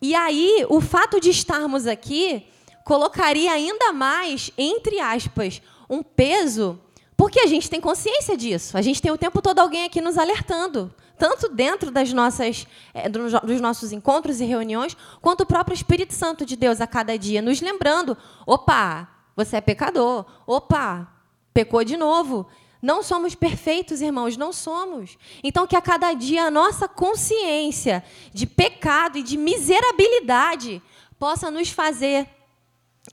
E 0.00 0.14
aí, 0.14 0.66
o 0.68 0.80
fato 0.80 1.20
de 1.20 1.30
estarmos 1.30 1.86
aqui 1.86 2.46
colocaria 2.84 3.52
ainda 3.52 3.92
mais, 3.92 4.50
entre 4.58 5.00
aspas, 5.00 5.62
um 5.88 6.02
peso, 6.02 6.78
porque 7.16 7.40
a 7.40 7.46
gente 7.46 7.68
tem 7.68 7.80
consciência 7.80 8.36
disso. 8.36 8.76
A 8.76 8.82
gente 8.82 9.00
tem 9.00 9.10
o 9.10 9.18
tempo 9.18 9.40
todo 9.40 9.58
alguém 9.58 9.84
aqui 9.84 10.00
nos 10.00 10.18
alertando 10.18 10.92
tanto 11.22 11.48
dentro 11.48 11.92
das 11.92 12.12
nossas, 12.12 12.66
é, 12.92 13.08
dos 13.08 13.60
nossos 13.60 13.92
encontros 13.92 14.40
e 14.40 14.44
reuniões, 14.44 14.96
quanto 15.20 15.42
o 15.42 15.46
próprio 15.46 15.72
Espírito 15.72 16.12
Santo 16.14 16.44
de 16.44 16.56
Deus 16.56 16.80
a 16.80 16.86
cada 16.86 17.16
dia, 17.16 17.40
nos 17.40 17.60
lembrando: 17.60 18.16
opa, 18.44 19.08
você 19.36 19.58
é 19.58 19.60
pecador, 19.60 20.24
opa, 20.44 21.08
pecou 21.54 21.84
de 21.84 21.96
novo. 21.96 22.46
Não 22.82 23.04
somos 23.04 23.36
perfeitos, 23.36 24.00
irmãos, 24.00 24.36
não 24.36 24.52
somos. 24.52 25.16
Então, 25.44 25.64
que 25.64 25.76
a 25.76 25.80
cada 25.80 26.12
dia 26.14 26.46
a 26.46 26.50
nossa 26.50 26.88
consciência 26.88 28.02
de 28.34 28.44
pecado 28.44 29.16
e 29.16 29.22
de 29.22 29.36
miserabilidade 29.36 30.82
possa 31.20 31.52
nos 31.52 31.70
fazer 31.70 32.28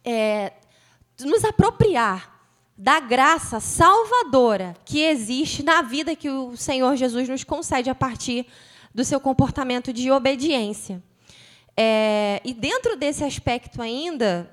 é, 0.04 0.54
nos 1.20 1.46
apropriar 1.46 2.39
da 2.82 3.02
graça 3.02 3.60
salvadora 3.60 4.74
que 4.86 5.02
existe 5.02 5.62
na 5.64 5.82
vida 5.82 6.16
que 6.16 6.30
o 6.30 6.56
Senhor 6.56 6.96
Jesus 6.96 7.28
nos 7.28 7.44
concede 7.44 7.90
a 7.90 7.96
partir 7.96 8.48
do 8.96 9.04
seu 9.04 9.20
comportamento 9.20 9.92
de 9.92 10.10
obediência. 10.10 11.04
É, 11.76 12.40
e 12.42 12.54
dentro 12.54 12.96
desse 12.96 13.22
aspecto 13.26 13.82
ainda, 13.82 14.50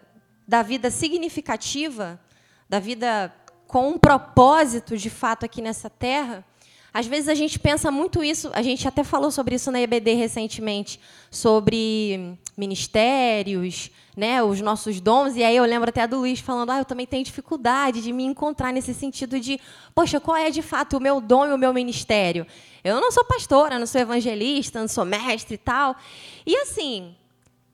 da 0.47 0.61
vida 0.61 0.91
significativa, 0.91 2.21
da 2.69 2.81
vida 2.81 3.33
com 3.69 3.91
um 3.91 3.99
propósito 3.99 4.97
de 4.97 5.09
fato 5.09 5.47
aqui 5.47 5.63
nessa 5.63 5.89
terra, 5.89 6.45
às 6.93 7.07
vezes 7.07 7.29
a 7.29 7.35
gente 7.35 7.61
pensa 7.61 7.93
muito 7.93 8.25
isso, 8.25 8.51
a 8.55 8.63
gente 8.63 8.89
até 8.89 9.05
falou 9.05 9.31
sobre 9.31 9.55
isso 9.55 9.71
na 9.71 9.81
EBD 9.81 10.15
recentemente, 10.15 10.99
sobre 11.31 12.37
ministérios, 12.57 13.91
né, 14.17 14.43
os 14.43 14.61
nossos 14.63 14.99
dons, 15.01 15.37
e 15.37 15.45
aí 15.45 15.57
eu 15.57 15.65
lembro 15.65 15.91
até 15.91 16.07
do 16.07 16.19
Luiz 16.19 16.41
falando, 16.41 16.71
ah, 16.71 16.79
eu 16.79 16.85
também 16.85 17.07
tenho 17.07 17.23
dificuldade 17.23 18.01
de 18.01 18.13
me 18.13 18.25
encontrar 18.25 18.73
nesse 18.73 18.95
sentido 18.95 19.39
de, 19.39 19.61
poxa, 19.95 20.19
qual 20.19 20.37
é 20.37 20.51
de 20.51 20.63
fato 20.63 20.97
o 20.97 21.01
meu 21.01 21.21
dom 21.21 21.47
e 21.47 21.53
o 21.53 21.59
meu 21.59 21.75
ministério? 21.75 22.47
Eu 22.83 23.01
não 23.01 23.13
sou 23.13 23.25
pastora, 23.25 23.79
não 23.79 23.87
sou 23.87 24.01
evangelista, 24.01 24.81
não 24.81 24.89
sou 24.89 25.05
mestre 25.05 25.57
e 25.57 25.59
tal. 25.59 25.95
E 26.47 26.57
assim, 26.57 27.15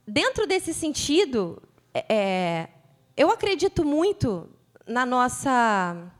dentro 0.07 0.47
desse 0.47 0.75
sentido, 0.75 1.63
é, 1.95 2.05
é 2.09 2.69
eu 3.17 3.31
acredito 3.31 3.85
muito 3.85 4.49
na 4.87 5.07
nossa 5.07 6.11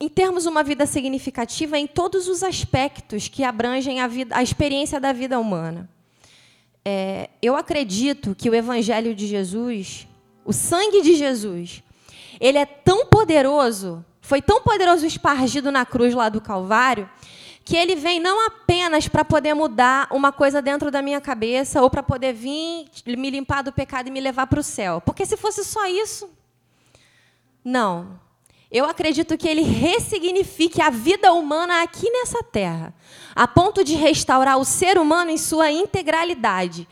em 0.00 0.08
termos 0.08 0.46
uma 0.46 0.64
vida 0.64 0.86
significativa 0.86 1.78
em 1.78 1.86
todos 1.86 2.28
os 2.28 2.42
aspectos 2.42 3.28
que 3.28 3.44
abrangem 3.44 4.00
a, 4.00 4.08
vida, 4.08 4.36
a 4.36 4.42
experiência 4.42 4.98
da 4.98 5.12
vida 5.12 5.38
humana. 5.38 5.88
É, 6.90 7.28
eu 7.42 7.54
acredito 7.54 8.34
que 8.34 8.48
o 8.48 8.54
Evangelho 8.54 9.14
de 9.14 9.26
Jesus, 9.26 10.08
o 10.42 10.54
sangue 10.54 11.02
de 11.02 11.14
Jesus, 11.16 11.82
ele 12.40 12.56
é 12.56 12.64
tão 12.64 13.04
poderoso, 13.04 14.02
foi 14.22 14.40
tão 14.40 14.62
poderoso 14.62 15.04
espargido 15.04 15.70
na 15.70 15.84
cruz 15.84 16.14
lá 16.14 16.30
do 16.30 16.40
Calvário, 16.40 17.06
que 17.62 17.76
ele 17.76 17.94
vem 17.94 18.18
não 18.18 18.46
apenas 18.46 19.06
para 19.06 19.22
poder 19.22 19.52
mudar 19.52 20.08
uma 20.10 20.32
coisa 20.32 20.62
dentro 20.62 20.90
da 20.90 21.02
minha 21.02 21.20
cabeça 21.20 21.82
ou 21.82 21.90
para 21.90 22.02
poder 22.02 22.32
vir 22.32 22.88
me 23.04 23.28
limpar 23.28 23.62
do 23.62 23.70
pecado 23.70 24.08
e 24.08 24.10
me 24.10 24.20
levar 24.20 24.46
para 24.46 24.60
o 24.60 24.62
céu. 24.62 25.02
Porque 25.02 25.26
se 25.26 25.36
fosse 25.36 25.62
só 25.64 25.86
isso, 25.86 26.30
não. 27.62 28.18
Eu 28.70 28.84
acredito 28.84 29.38
que 29.38 29.48
ele 29.48 29.62
ressignifique 29.62 30.82
a 30.82 30.90
vida 30.90 31.32
humana 31.32 31.82
aqui 31.82 32.10
nessa 32.10 32.42
terra, 32.42 32.94
a 33.34 33.48
ponto 33.48 33.82
de 33.82 33.94
restaurar 33.94 34.58
o 34.58 34.64
ser 34.64 34.98
humano 34.98 35.30
em 35.30 35.38
sua 35.38 35.70
integralidade. 35.70 36.86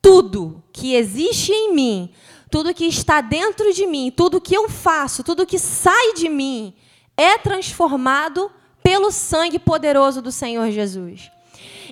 Tudo 0.00 0.62
que 0.72 0.94
existe 0.94 1.52
em 1.52 1.74
mim, 1.74 2.14
tudo 2.50 2.72
que 2.72 2.86
está 2.86 3.20
dentro 3.20 3.70
de 3.74 3.86
mim, 3.86 4.10
tudo 4.14 4.40
que 4.40 4.56
eu 4.56 4.68
faço, 4.70 5.22
tudo 5.22 5.46
que 5.46 5.58
sai 5.58 6.14
de 6.14 6.26
mim, 6.28 6.74
é 7.18 7.36
transformado 7.36 8.50
pelo 8.82 9.10
sangue 9.10 9.58
poderoso 9.58 10.22
do 10.22 10.32
Senhor 10.32 10.70
Jesus. 10.70 11.30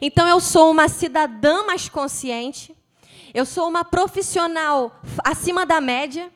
Então 0.01 0.27
eu 0.27 0.41
sou 0.41 0.71
uma 0.71 0.89
cidadã 0.89 1.67
mais 1.67 1.87
consciente, 1.87 2.75
eu 3.35 3.45
sou 3.45 3.69
uma 3.69 3.85
profissional 3.85 4.99
acima 5.23 5.67
da 5.67 5.83
média 5.83 6.33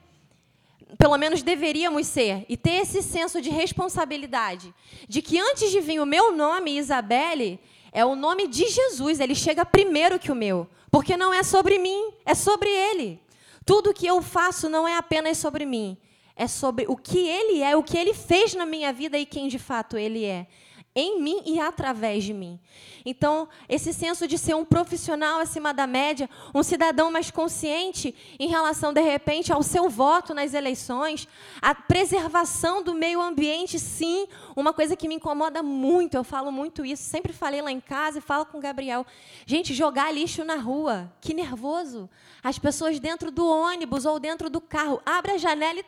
pelo 0.99 1.17
menos 1.17 1.43
deveríamos 1.43 2.07
ser, 2.07 2.45
e 2.49 2.57
ter 2.57 2.83
esse 2.83 3.03
senso 3.03 3.41
de 3.41 3.51
responsabilidade, 3.51 4.75
de 5.09 5.23
que 5.23 5.39
antes 5.39 5.71
de 5.71 5.81
vir 5.81 6.01
o 6.01 6.07
meu 6.07 6.33
nome, 6.33 6.77
Isabelle, 6.77 7.59
é 7.93 8.05
o 8.05 8.15
nome 8.15 8.47
de 8.49 8.69
Jesus, 8.69 9.21
ele 9.21 9.35
chega 9.35 9.65
primeiro 9.65 10.19
que 10.19 10.33
o 10.33 10.35
meu, 10.35 10.69
porque 10.91 11.17
não 11.17 11.33
é 11.33 11.43
sobre 11.43 11.79
mim, 11.79 12.13
é 12.25 12.35
sobre 12.35 12.69
ele. 12.69 13.21
Tudo 13.65 13.95
que 13.95 14.07
eu 14.07 14.21
faço 14.23 14.69
não 14.69 14.87
é 14.87 14.97
apenas 14.97 15.39
sobre 15.39 15.65
mim, 15.65 15.97
é 16.35 16.47
sobre 16.47 16.87
o 16.89 16.97
que 16.97 17.19
ele 17.19 17.63
é, 17.63 17.77
o 17.77 17.83
que 17.83 17.97
ele 17.97 18.15
fez 18.15 18.55
na 18.55 18.67
minha 18.67 18.93
vida 18.93 19.19
e 19.19 19.27
quem 19.27 19.49
de 19.49 19.59
fato 19.59 19.97
ele 19.97 20.25
é 20.25 20.47
em 20.95 21.21
mim 21.21 21.43
e 21.47 21.59
através 21.59 22.23
de 22.23 22.35
mim. 22.35 22.61
Então, 23.05 23.49
esse 23.69 23.93
senso 23.93 24.29
de 24.29 24.37
ser 24.37 24.55
um 24.55 24.65
profissional 24.65 25.41
acima 25.41 25.73
da 25.73 25.87
média, 25.87 26.29
um 26.55 26.63
cidadão 26.63 27.11
mais 27.11 27.31
consciente 27.31 28.15
em 28.39 28.49
relação, 28.49 28.93
de 28.93 29.01
repente, 29.01 29.53
ao 29.53 29.63
seu 29.63 29.89
voto 29.89 30.35
nas 30.35 30.53
eleições, 30.53 31.27
a 31.61 31.75
preservação 31.75 32.83
do 32.83 32.95
meio 32.95 33.21
ambiente, 33.21 33.79
sim, 33.79 34.27
uma 34.55 34.73
coisa 34.73 34.95
que 34.95 35.09
me 35.09 35.15
incomoda 35.15 35.63
muito, 35.63 36.17
eu 36.17 36.25
falo 36.25 36.53
muito 36.53 36.85
isso, 36.85 37.03
sempre 37.03 37.33
falei 37.33 37.63
lá 37.63 37.73
em 37.73 37.81
casa 37.81 38.19
e 38.19 38.23
falo 38.23 38.45
com 38.45 38.59
o 38.59 38.61
Gabriel. 38.61 39.07
Gente, 39.47 39.73
jogar 39.73 40.13
lixo 40.13 40.45
na 40.45 40.57
rua, 40.57 41.11
que 41.21 41.33
nervoso. 41.33 42.09
As 42.43 42.59
pessoas 42.59 43.01
dentro 43.01 43.31
do 43.31 43.47
ônibus 43.47 44.05
ou 44.05 44.21
dentro 44.21 44.51
do 44.51 44.61
carro, 44.61 45.01
abre 45.07 45.33
a 45.33 45.39
janela 45.39 45.81
e. 45.81 45.85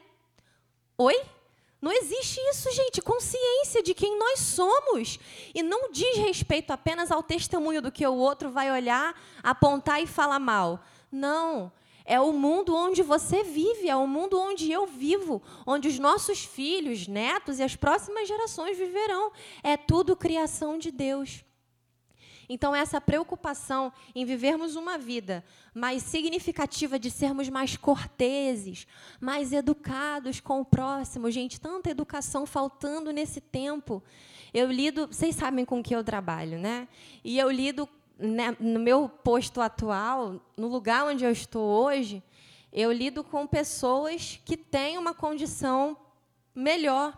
Oi? 0.97 1.34
Não 1.85 1.93
existe 1.93 2.41
isso, 2.49 2.73
gente. 2.73 3.03
Consciência 3.03 3.83
de 3.83 3.93
quem 3.93 4.19
nós 4.19 4.41
somos. 4.41 5.19
E 5.55 5.63
não 5.63 5.93
diz 5.93 6.17
respeito 6.17 6.71
apenas 6.71 7.13
ao 7.13 7.23
testemunho 7.23 7.83
do 7.83 7.93
que 7.93 8.07
o 8.07 8.15
outro 8.15 8.49
vai 8.49 8.73
olhar, 8.73 9.15
apontar 9.43 10.03
e 10.03 10.07
falar 10.07 10.39
mal. 10.39 10.83
Não. 11.13 11.71
É 12.03 12.19
o 12.19 12.33
mundo 12.33 12.75
onde 12.75 13.03
você 13.03 13.43
vive, 13.43 13.91
é 13.91 13.95
o 13.95 14.07
mundo 14.07 14.41
onde 14.41 14.73
eu 14.73 14.87
vivo, 14.87 15.43
onde 15.67 15.87
os 15.87 15.99
nossos 15.99 16.43
filhos, 16.43 17.07
netos 17.07 17.59
e 17.59 17.63
as 17.63 17.77
próximas 17.77 18.27
gerações 18.27 18.79
viverão. 18.79 19.31
É 19.63 19.77
tudo 19.77 20.17
criação 20.17 20.79
de 20.79 20.91
Deus. 20.91 21.45
Então, 22.49 22.75
essa 22.75 23.01
preocupação 23.01 23.93
em 24.15 24.25
vivermos 24.25 24.77
uma 24.77 24.99
vida 24.99 25.45
mais 25.75 26.03
significativa, 26.03 26.99
de 26.99 27.11
sermos 27.11 27.49
mais 27.49 27.77
corteses, 27.77 28.87
mais 29.21 29.53
educados 29.53 30.41
com 30.41 30.61
o 30.61 30.65
próximo, 30.65 31.31
gente, 31.31 31.61
tanta 31.61 31.91
educação 31.91 32.47
faltando 32.47 33.13
nesse 33.13 33.41
tempo. 33.41 34.03
Eu 34.53 34.71
lido, 34.71 35.07
vocês 35.07 35.35
sabem 35.35 35.65
com 35.65 35.83
que 35.83 35.95
eu 35.95 36.05
trabalho, 36.05 36.59
né? 36.59 36.87
E 37.25 37.39
eu 37.39 37.51
lido 37.51 37.89
né, 38.19 38.57
no 38.61 38.79
meu 38.79 39.09
posto 39.09 39.61
atual, 39.61 40.41
no 40.57 40.69
lugar 40.69 41.07
onde 41.07 41.25
eu 41.25 41.31
estou 41.31 41.65
hoje, 41.85 42.23
eu 42.73 42.91
lido 42.91 43.23
com 43.23 43.47
pessoas 43.47 44.41
que 44.45 44.57
têm 44.57 44.99
uma 44.99 45.15
condição 45.15 45.97
melhor. 46.55 47.17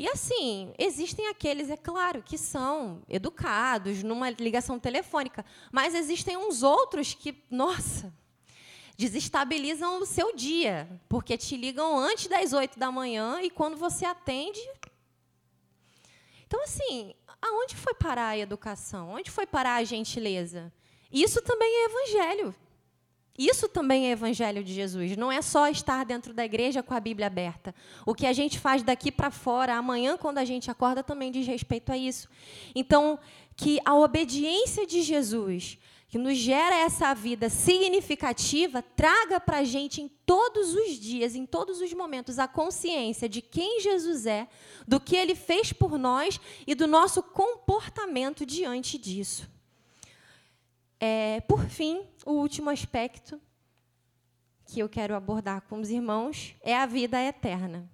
E 0.00 0.08
assim, 0.08 0.72
existem 0.78 1.28
aqueles, 1.28 1.68
é 1.68 1.76
claro, 1.76 2.22
que 2.22 2.38
são 2.38 3.02
educados 3.06 4.02
numa 4.02 4.30
ligação 4.30 4.80
telefônica, 4.80 5.44
mas 5.70 5.94
existem 5.94 6.38
uns 6.38 6.62
outros 6.62 7.12
que, 7.12 7.44
nossa, 7.52 8.10
desestabilizam 8.96 10.00
o 10.00 10.06
seu 10.06 10.34
dia, 10.34 10.88
porque 11.06 11.36
te 11.36 11.54
ligam 11.54 11.98
antes 11.98 12.28
das 12.28 12.54
oito 12.54 12.78
da 12.78 12.90
manhã 12.90 13.42
e 13.42 13.50
quando 13.50 13.76
você 13.76 14.06
atende. 14.06 14.58
Então, 16.46 16.62
assim, 16.64 17.14
aonde 17.42 17.76
foi 17.76 17.92
parar 17.92 18.28
a 18.28 18.38
educação? 18.38 19.10
Onde 19.10 19.30
foi 19.30 19.46
parar 19.46 19.74
a 19.74 19.84
gentileza? 19.84 20.72
Isso 21.12 21.42
também 21.42 21.68
é 21.68 21.84
evangelho. 21.84 22.54
Isso 23.38 23.68
também 23.68 24.06
é 24.06 24.10
evangelho 24.10 24.62
de 24.62 24.72
Jesus. 24.72 25.16
Não 25.16 25.32
é 25.32 25.40
só 25.40 25.68
estar 25.68 26.04
dentro 26.04 26.34
da 26.34 26.44
igreja 26.44 26.82
com 26.82 26.92
a 26.92 27.00
Bíblia 27.00 27.26
aberta. 27.26 27.74
O 28.04 28.14
que 28.14 28.26
a 28.26 28.32
gente 28.32 28.58
faz 28.58 28.82
daqui 28.82 29.10
para 29.10 29.30
fora, 29.30 29.74
amanhã, 29.74 30.16
quando 30.16 30.38
a 30.38 30.44
gente 30.44 30.70
acorda, 30.70 31.02
também 31.02 31.30
diz 31.30 31.46
respeito 31.46 31.90
a 31.90 31.96
isso. 31.96 32.28
Então, 32.74 33.18
que 33.56 33.80
a 33.84 33.94
obediência 33.94 34.86
de 34.86 35.02
Jesus, 35.02 35.78
que 36.08 36.18
nos 36.18 36.36
gera 36.36 36.74
essa 36.74 37.14
vida 37.14 37.48
significativa, 37.48 38.82
traga 38.82 39.38
para 39.38 39.58
a 39.58 39.64
gente 39.64 40.02
em 40.02 40.08
todos 40.08 40.74
os 40.74 40.98
dias, 40.98 41.34
em 41.34 41.46
todos 41.46 41.80
os 41.80 41.92
momentos, 41.92 42.38
a 42.38 42.48
consciência 42.48 43.28
de 43.28 43.40
quem 43.40 43.80
Jesus 43.80 44.26
é, 44.26 44.48
do 44.88 44.98
que 44.98 45.14
ele 45.14 45.34
fez 45.34 45.72
por 45.72 45.96
nós 45.98 46.40
e 46.66 46.74
do 46.74 46.86
nosso 46.86 47.22
comportamento 47.22 48.44
diante 48.44 48.98
disso. 48.98 49.48
É, 51.00 51.40
por 51.48 51.64
fim, 51.64 52.02
o 52.26 52.32
último 52.32 52.68
aspecto 52.68 53.40
que 54.66 54.80
eu 54.80 54.88
quero 54.88 55.16
abordar 55.16 55.62
com 55.62 55.80
os 55.80 55.88
irmãos 55.88 56.54
é 56.62 56.76
a 56.76 56.84
vida 56.84 57.20
eterna. 57.20 57.90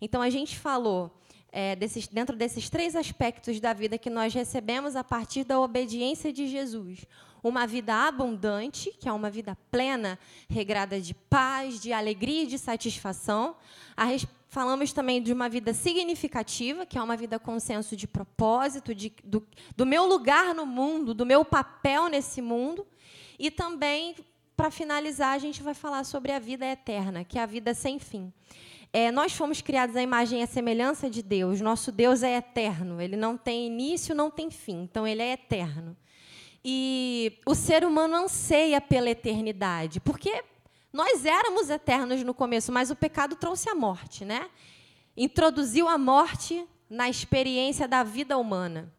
Então, 0.00 0.20
a 0.20 0.28
gente 0.28 0.58
falou 0.58 1.16
é, 1.52 1.76
desses, 1.76 2.08
dentro 2.08 2.36
desses 2.36 2.68
três 2.68 2.96
aspectos 2.96 3.60
da 3.60 3.72
vida 3.72 3.96
que 3.96 4.10
nós 4.10 4.34
recebemos 4.34 4.96
a 4.96 5.04
partir 5.04 5.44
da 5.44 5.60
obediência 5.60 6.32
de 6.32 6.48
Jesus. 6.48 7.06
Uma 7.42 7.66
vida 7.66 7.94
abundante, 7.94 8.90
que 8.98 9.08
é 9.08 9.12
uma 9.12 9.30
vida 9.30 9.56
plena, 9.70 10.18
regrada 10.48 11.00
de 11.00 11.14
paz, 11.14 11.80
de 11.80 11.92
alegria 11.92 12.42
e 12.42 12.46
de 12.46 12.58
satisfação. 12.58 13.56
A, 13.96 14.06
Falamos 14.52 14.92
também 14.92 15.22
de 15.22 15.32
uma 15.32 15.48
vida 15.48 15.72
significativa, 15.72 16.84
que 16.84 16.98
é 16.98 17.02
uma 17.02 17.16
vida 17.16 17.38
com 17.38 17.60
senso 17.60 17.94
de 17.94 18.08
propósito, 18.08 18.92
de, 18.92 19.12
do, 19.22 19.46
do 19.76 19.86
meu 19.86 20.06
lugar 20.06 20.52
no 20.56 20.66
mundo, 20.66 21.14
do 21.14 21.24
meu 21.24 21.44
papel 21.44 22.08
nesse 22.08 22.42
mundo. 22.42 22.84
E 23.38 23.48
também, 23.48 24.16
para 24.56 24.68
finalizar, 24.68 25.36
a 25.36 25.38
gente 25.38 25.62
vai 25.62 25.72
falar 25.72 26.02
sobre 26.02 26.32
a 26.32 26.40
vida 26.40 26.66
eterna, 26.66 27.22
que 27.22 27.38
é 27.38 27.42
a 27.42 27.46
vida 27.46 27.72
sem 27.74 28.00
fim. 28.00 28.32
É, 28.92 29.12
nós 29.12 29.32
fomos 29.32 29.60
criados 29.60 29.94
à 29.94 30.02
imagem 30.02 30.40
e 30.40 30.42
à 30.42 30.48
semelhança 30.48 31.08
de 31.08 31.22
Deus. 31.22 31.60
Nosso 31.60 31.92
Deus 31.92 32.24
é 32.24 32.36
eterno. 32.36 33.00
Ele 33.00 33.16
não 33.16 33.36
tem 33.36 33.68
início, 33.68 34.16
não 34.16 34.32
tem 34.32 34.50
fim. 34.50 34.82
Então, 34.82 35.06
ele 35.06 35.22
é 35.22 35.34
eterno. 35.34 35.96
E 36.64 37.38
o 37.46 37.54
ser 37.54 37.84
humano 37.84 38.16
anseia 38.16 38.80
pela 38.80 39.10
eternidade, 39.10 40.00
porque 40.00 40.42
nós 40.92 41.24
éramos 41.24 41.70
eternos 41.70 42.22
no 42.22 42.34
começo, 42.34 42.72
mas 42.72 42.90
o 42.90 42.96
pecado 42.96 43.36
trouxe 43.36 43.68
a 43.68 43.74
morte, 43.74 44.24
né? 44.24 44.48
Introduziu 45.16 45.88
a 45.88 45.96
morte 45.96 46.66
na 46.88 47.08
experiência 47.08 47.86
da 47.86 48.02
vida 48.02 48.36
humana. 48.36 48.92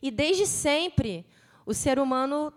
E 0.00 0.10
desde 0.10 0.46
sempre, 0.46 1.26
o 1.66 1.74
ser 1.74 1.98
humano 1.98 2.52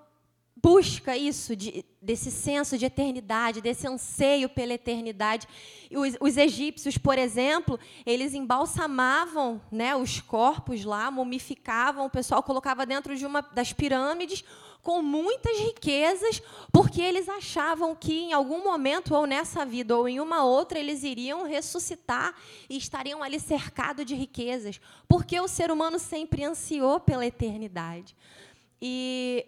busca 0.61 1.17
isso, 1.17 1.55
de, 1.55 1.83
desse 2.01 2.29
senso 2.29 2.77
de 2.77 2.85
eternidade, 2.85 3.61
desse 3.61 3.87
anseio 3.87 4.47
pela 4.47 4.73
eternidade. 4.73 5.47
Os, 5.91 6.15
os, 6.19 6.37
egípcios, 6.37 6.97
por 6.97 7.17
exemplo, 7.17 7.79
eles 8.05 8.33
embalsamavam 8.33 9.59
né, 9.71 9.95
os 9.95 10.21
corpos 10.21 10.85
lá, 10.85 11.09
mumificavam, 11.09 12.05
o 12.05 12.09
pessoal 12.09 12.43
colocava 12.43 12.85
dentro 12.85 13.15
de 13.15 13.25
uma 13.25 13.41
das 13.41 13.73
pirâmides 13.73 14.43
com 14.81 15.01
muitas 15.01 15.57
riquezas, 15.59 16.41
porque 16.71 17.01
eles 17.01 17.29
achavam 17.29 17.95
que 17.95 18.13
em 18.13 18.33
algum 18.33 18.63
momento, 18.63 19.13
ou 19.13 19.25
nessa 19.25 19.65
vida, 19.65 19.95
ou 19.95 20.07
em 20.07 20.19
uma 20.19 20.43
outra, 20.43 20.79
eles 20.79 21.03
iriam 21.03 21.43
ressuscitar 21.43 22.35
e 22.69 22.77
estariam 22.77 23.21
ali 23.21 23.39
cercados 23.39 24.05
de 24.05 24.15
riquezas, 24.15 24.79
porque 25.07 25.39
o 25.39 25.47
ser 25.47 25.71
humano 25.71 25.99
sempre 25.99 26.43
ansiou 26.43 26.99
pela 26.99 27.25
eternidade. 27.25 28.15
E 28.81 29.45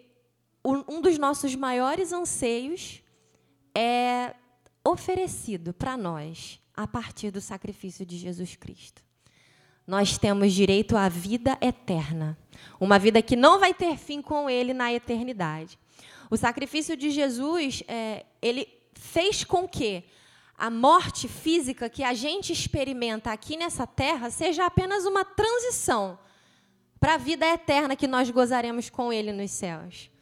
um 0.63 1.01
dos 1.01 1.17
nossos 1.17 1.55
maiores 1.55 2.13
anseios 2.13 3.01
é 3.75 4.35
oferecido 4.85 5.73
para 5.73 5.97
nós 5.97 6.59
a 6.75 6.87
partir 6.87 7.31
do 7.31 7.41
sacrifício 7.41 8.05
de 8.05 8.17
Jesus 8.17 8.55
Cristo. 8.55 9.03
Nós 9.85 10.17
temos 10.17 10.53
direito 10.53 10.95
à 10.95 11.09
vida 11.09 11.57
eterna, 11.61 12.37
uma 12.79 12.99
vida 12.99 13.21
que 13.21 13.35
não 13.35 13.59
vai 13.59 13.73
ter 13.73 13.97
fim 13.97 14.21
com 14.21 14.49
Ele 14.49 14.73
na 14.73 14.93
eternidade. 14.93 15.77
O 16.29 16.37
sacrifício 16.37 16.97
de 16.97 17.11
Jesus, 17.11 17.83
é, 17.87 18.25
ele 18.41 18.67
fez 18.93 19.43
com 19.43 19.67
que 19.67 20.03
a 20.57 20.69
morte 20.69 21.27
física 21.27 21.89
que 21.89 22.03
a 22.03 22.13
gente 22.13 22.53
experimenta 22.53 23.31
aqui 23.31 23.57
nessa 23.57 23.85
terra 23.85 24.29
seja 24.29 24.65
apenas 24.65 25.05
uma 25.05 25.23
transição 25.23 26.17
para 26.99 27.15
a 27.15 27.17
vida 27.17 27.45
eterna 27.45 27.95
que 27.95 28.07
nós 28.07 28.29
gozaremos 28.29 28.89
com 28.89 29.11
Ele 29.11 29.31
nos 29.31 29.51
céus 29.51 30.13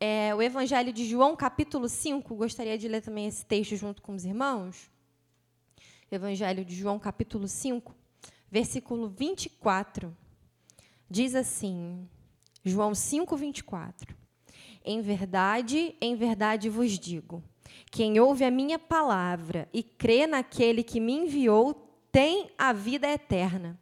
é, 0.00 0.34
o 0.34 0.42
Evangelho 0.42 0.92
de 0.92 1.04
João, 1.06 1.36
capítulo 1.36 1.88
5, 1.88 2.34
gostaria 2.34 2.76
de 2.76 2.88
ler 2.88 3.02
também 3.02 3.26
esse 3.26 3.44
texto 3.44 3.76
junto 3.76 4.02
com 4.02 4.14
os 4.14 4.24
irmãos. 4.24 4.90
Evangelho 6.10 6.64
de 6.64 6.74
João, 6.74 6.98
capítulo 6.98 7.48
5, 7.48 7.94
versículo 8.50 9.08
24. 9.08 10.14
Diz 11.08 11.34
assim, 11.34 12.08
João 12.64 12.94
5, 12.94 13.36
24. 13.36 14.16
Em 14.84 15.00
verdade, 15.00 15.94
em 16.00 16.14
verdade 16.14 16.68
vos 16.68 16.98
digo: 16.98 17.42
quem 17.90 18.18
ouve 18.18 18.44
a 18.44 18.50
minha 18.50 18.78
palavra 18.78 19.68
e 19.72 19.82
crê 19.82 20.26
naquele 20.26 20.82
que 20.82 21.00
me 21.00 21.12
enviou, 21.12 21.74
tem 22.10 22.50
a 22.56 22.72
vida 22.72 23.08
eterna. 23.08 23.78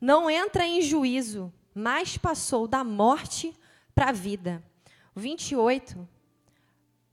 Não 0.00 0.28
entra 0.28 0.66
em 0.66 0.82
juízo, 0.82 1.52
mas 1.74 2.16
passou 2.16 2.66
da 2.66 2.82
morte 2.82 3.54
para 3.94 4.08
a 4.08 4.12
vida. 4.12 4.62
28. 5.14 6.08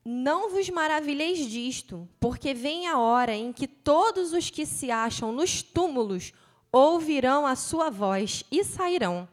Não 0.04 0.50
vos 0.50 0.70
maravilheis 0.70 1.40
disto, 1.40 2.08
porque 2.20 2.54
vem 2.54 2.88
a 2.88 2.98
hora 2.98 3.36
em 3.36 3.54
que 3.54 3.68
todos 3.68 4.34
os 4.34 4.50
que 4.50 4.66
se 4.66 4.90
acham 4.90 5.32
nos 5.32 5.62
túmulos 5.62 6.32
ouvirão 6.72 7.46
a 7.46 7.56
sua 7.56 7.90
voz 7.90 8.44
e 8.52 8.64
sairão. 8.64 9.28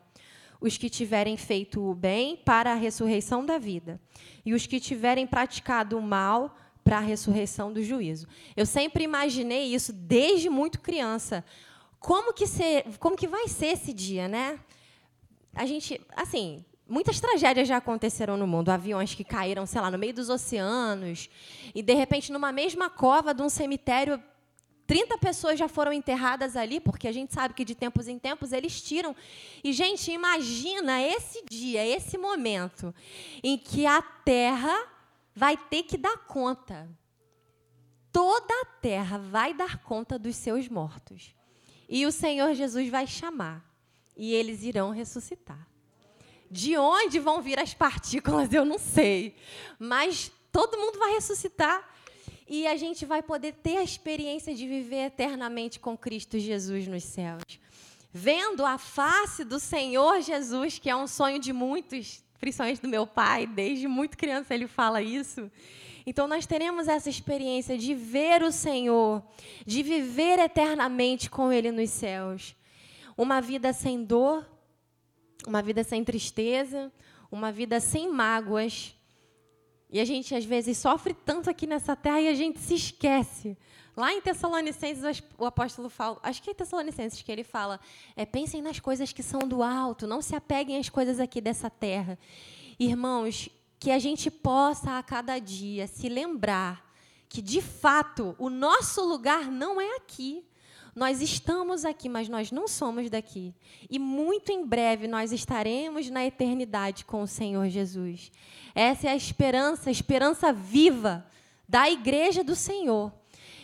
Os 0.61 0.77
que 0.77 0.88
tiverem 0.88 1.37
feito 1.37 1.83
o 1.83 1.95
bem 1.95 2.37
para 2.37 2.73
a 2.73 2.75
ressurreição 2.75 3.45
da 3.45 3.59
vida, 3.59 4.01
e 4.45 4.55
os 4.55 4.66
que 4.66 4.81
tiverem 4.81 5.27
praticado 5.27 5.99
o 5.99 6.03
mal 6.03 6.57
para 6.83 6.99
a 6.99 7.01
ressurreição 7.01 7.73
do 7.73 7.83
juízo. 7.83 8.29
Eu 8.57 8.64
sempre 8.64 9.03
imaginei 9.05 9.75
isso 9.75 9.92
desde 9.92 10.49
muito 10.49 10.81
criança. 10.81 11.45
Como 11.99 12.33
que, 12.33 12.47
ser, 12.47 12.85
como 12.99 13.16
que 13.16 13.27
vai 13.27 13.49
ser 13.49 13.66
esse 13.66 13.92
dia, 13.92 14.29
né? 14.29 14.61
A 15.53 15.66
gente, 15.66 16.01
assim, 16.14 16.64
Muitas 16.88 17.19
tragédias 17.19 17.66
já 17.66 17.79
aconteceram 17.79 18.37
no 18.37 18.47
mundo. 18.47 18.69
Aviões 18.69 19.12
que 19.12 19.25
caíram, 19.25 19.66
sei 19.66 19.81
lá, 19.81 19.90
no 19.90 19.99
meio 19.99 20.14
dos 20.14 20.29
oceanos. 20.29 21.29
E, 21.75 21.83
de 21.83 21.95
repente, 21.95 22.31
numa 22.31 22.53
mesma 22.53 22.88
cova 22.88 23.35
de 23.35 23.42
um 23.42 23.49
cemitério, 23.49 24.23
30 24.87 25.18
pessoas 25.18 25.59
já 25.59 25.66
foram 25.66 25.92
enterradas 25.92 26.57
ali, 26.57 26.79
porque 26.79 27.09
a 27.09 27.12
gente 27.12 27.35
sabe 27.35 27.55
que 27.55 27.64
de 27.64 27.75
tempos 27.75 28.07
em 28.07 28.18
tempos 28.18 28.53
eles 28.53 28.81
tiram. 28.81 29.16
E, 29.64 29.72
gente, 29.72 30.12
imagina 30.12 31.03
esse 31.03 31.44
dia, 31.44 31.85
esse 31.85 32.16
momento, 32.16 32.94
em 33.42 33.59
que 33.59 33.85
a 33.85 34.01
terra 34.01 34.75
vai 35.35 35.57
ter 35.57 35.83
que 35.83 35.99
dar 35.99 36.16
conta. 36.18 36.88
Toda 38.12 38.55
a 38.62 38.64
terra 38.81 39.18
vai 39.18 39.53
dar 39.53 39.83
conta 39.83 40.18
dos 40.18 40.37
seus 40.37 40.68
mortos. 40.68 41.35
E 41.88 42.07
o 42.07 42.12
Senhor 42.12 42.55
Jesus 42.55 42.88
vai 42.88 43.07
chamar. 43.07 43.64
E 44.16 44.33
eles 44.33 44.62
irão 44.62 44.90
ressuscitar. 44.90 45.68
De 46.51 46.77
onde 46.79 47.18
vão 47.18 47.42
vir 47.42 47.59
as 47.59 47.75
partículas, 47.75 48.53
eu 48.53 48.64
não 48.64 48.79
sei. 48.79 49.37
Mas 49.79 50.31
todo 50.53 50.79
mundo 50.79 50.99
vai 50.99 51.12
ressuscitar 51.12 51.95
e 52.48 52.66
a 52.66 52.76
gente 52.76 53.04
vai 53.04 53.22
poder 53.22 53.54
ter 53.54 53.78
a 53.78 53.82
experiência 53.82 54.54
de 54.54 54.66
viver 54.66 55.06
eternamente 55.06 55.80
com 55.80 55.96
Cristo 55.96 56.38
Jesus 56.38 56.87
nos 56.87 57.04
céus. 57.04 57.42
Vendo 58.12 58.64
a 58.64 58.78
face 58.78 59.44
do 59.44 59.59
Senhor 59.59 60.20
Jesus, 60.20 60.78
que 60.78 60.88
é 60.88 60.96
um 60.96 61.06
sonho 61.06 61.38
de 61.38 61.52
muitos, 61.52 62.24
principalmente 62.38 62.80
do 62.80 62.88
meu 62.88 63.06
pai, 63.06 63.46
desde 63.46 63.88
muito 63.88 64.16
criança 64.16 64.54
ele 64.54 64.66
fala 64.66 65.02
isso. 65.02 65.50
Então 66.06 66.28
nós 66.28 66.46
teremos 66.46 66.87
essa 66.87 67.11
experiência 67.11 67.76
de 67.76 67.92
ver 67.92 68.42
o 68.42 68.52
Senhor, 68.52 69.22
de 69.66 69.82
viver 69.82 70.38
eternamente 70.38 71.28
com 71.28 71.52
Ele 71.52 71.72
nos 71.72 71.90
céus. 71.90 72.54
Uma 73.18 73.40
vida 73.40 73.72
sem 73.72 74.04
dor, 74.04 74.48
uma 75.46 75.61
vida 75.61 75.82
sem 75.82 76.04
tristeza, 76.04 76.92
uma 77.30 77.50
vida 77.50 77.80
sem 77.80 78.09
mágoas, 78.09 78.95
E 79.90 80.01
a 80.01 80.05
gente, 80.05 80.35
às 80.35 80.44
vezes, 80.44 80.79
sofre 80.79 81.14
tanto 81.14 81.49
aqui 81.49 81.66
nessa 81.66 81.94
terra 81.94 82.20
e 82.20 82.29
a 82.29 82.35
gente 82.35 82.59
se 82.59 82.75
esquece. 82.75 83.57
Lá 83.96 84.12
em 84.12 84.20
Tessalonicenses, 84.20 85.22
o 85.38 85.46
apóstolo 85.46 85.88
fala, 85.88 86.18
acho 86.22 86.42
que 86.42 86.51
é 86.51 86.55
Tessalonicenses 86.55 87.22
que 87.22 87.33
ele 87.33 87.44
fala, 87.44 87.81
é, 88.14 88.27
pensem 88.27 88.61
nas 88.61 88.79
coisas 88.79 89.12
que 89.12 89.22
são 89.22 89.40
do 89.40 89.62
alto, 89.62 90.07
não 90.07 90.20
se 90.20 90.37
apeguem 90.37 90.79
às 90.79 90.90
coisas 90.90 91.18
aqui 91.18 91.40
dessa 91.40 91.70
terra. 91.70 92.18
Irmãos, 92.79 93.49
que 93.79 93.90
a 93.90 93.99
gente 93.99 94.31
possa 94.31 94.99
a 94.99 95.03
cada 95.03 95.38
dia 95.38 95.87
se 95.87 96.09
lembrar 96.09 96.85
que, 97.29 97.40
de 97.40 97.62
fato, 97.62 98.37
o 98.38 98.51
nosso 98.51 99.03
lugar 99.03 99.51
não 99.51 99.81
é 99.81 99.96
aqui. 99.96 100.44
Nós 100.96 101.20
estamos 101.20 101.85
aqui, 101.85 102.09
mas 102.09 102.26
nós 102.26 102.50
não 102.50 102.66
somos 102.66 103.11
daqui. 103.11 103.54
E 103.90 103.98
muito 103.98 104.50
em 104.50 104.64
breve 104.64 105.06
nós 105.06 105.30
estaremos 105.30 106.09
na 106.09 106.24
eternidade 106.24 107.04
com 107.04 107.20
o 107.20 107.26
Senhor 107.26 107.68
Jesus. 107.68 108.32
Essa 108.74 109.09
é 109.09 109.11
a 109.11 109.16
esperança, 109.16 109.90
a 109.90 109.92
esperança 109.92 110.54
viva 110.54 111.26
da 111.68 111.90
igreja 111.90 112.42
do 112.42 112.56
Senhor. 112.56 113.12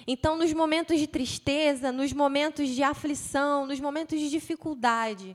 Então, 0.07 0.37
nos 0.37 0.53
momentos 0.53 0.99
de 1.01 1.07
tristeza, 1.07 1.90
nos 1.90 2.12
momentos 2.12 2.68
de 2.68 2.83
aflição, 2.83 3.66
nos 3.66 3.81
momentos 3.81 4.21
de 4.21 4.29
dificuldade, 4.29 5.35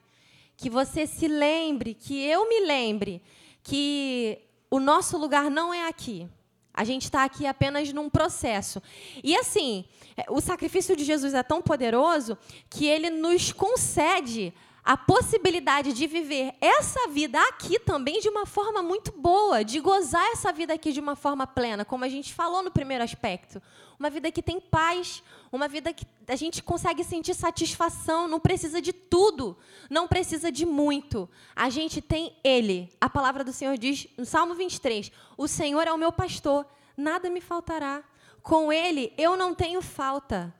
que 0.55 0.69
você 0.69 1.07
se 1.07 1.27
lembre, 1.27 1.95
que 1.95 2.15
eu 2.23 2.47
me 2.47 2.59
lembre, 2.59 3.23
que 3.63 4.37
o 4.69 4.79
nosso 4.79 5.17
lugar 5.17 5.49
não 5.49 5.73
é 5.73 5.87
aqui. 5.87 6.29
A 6.77 6.83
gente 6.83 7.05
está 7.05 7.23
aqui 7.23 7.47
apenas 7.47 7.91
num 7.91 8.07
processo. 8.07 8.79
E 9.23 9.35
assim, 9.35 9.83
é, 10.15 10.25
o 10.29 10.39
sacrifício 10.39 10.95
de 10.95 11.03
Jesus 11.03 11.33
é 11.33 11.41
tão 11.41 11.59
poderoso 11.59 12.37
que 12.69 12.85
ele 12.85 13.09
nos 13.09 13.51
concede 13.51 14.53
a 14.85 14.95
possibilidade 14.95 15.91
de 15.91 16.05
viver 16.05 16.53
essa 16.61 17.09
vida 17.09 17.41
aqui 17.49 17.79
também 17.79 18.21
de 18.21 18.29
uma 18.29 18.45
forma 18.45 18.83
muito 18.83 19.11
boa, 19.11 19.65
de 19.65 19.79
gozar 19.79 20.25
essa 20.31 20.53
vida 20.53 20.75
aqui 20.75 20.91
de 20.91 20.99
uma 20.99 21.15
forma 21.15 21.47
plena, 21.47 21.83
como 21.83 22.05
a 22.05 22.09
gente 22.09 22.31
falou 22.31 22.61
no 22.61 22.69
primeiro 22.69 23.03
aspecto. 23.03 23.59
Uma 23.99 24.11
vida 24.11 24.31
que 24.31 24.43
tem 24.43 24.59
paz, 24.59 25.23
uma 25.51 25.67
vida 25.67 25.91
que 25.91 26.05
a 26.27 26.35
gente 26.35 26.61
consegue 26.61 27.03
sentir 27.03 27.33
satisfação, 27.33 28.27
não 28.27 28.39
precisa 28.39 28.79
de 28.79 28.93
tudo, 28.93 29.57
não 29.89 30.07
precisa 30.07 30.51
de 30.51 30.67
muito. 30.67 31.27
A 31.55 31.69
gente 31.69 31.99
tem 31.99 32.35
Ele. 32.43 32.89
A 33.01 33.09
palavra 33.09 33.43
do 33.43 33.51
Senhor 33.51 33.75
diz 33.75 34.07
no 34.15 34.25
Salmo 34.25 34.53
23: 34.53 35.11
O 35.35 35.47
Senhor 35.47 35.87
é 35.87 35.91
o 35.91 35.97
meu 35.97 36.11
pastor, 36.11 36.65
nada 36.95 37.29
me 37.29 37.41
faltará. 37.41 38.03
Com 38.43 38.71
Ele 38.71 39.11
eu 39.17 39.35
não 39.35 39.55
tenho 39.55 39.81
falta. 39.81 40.53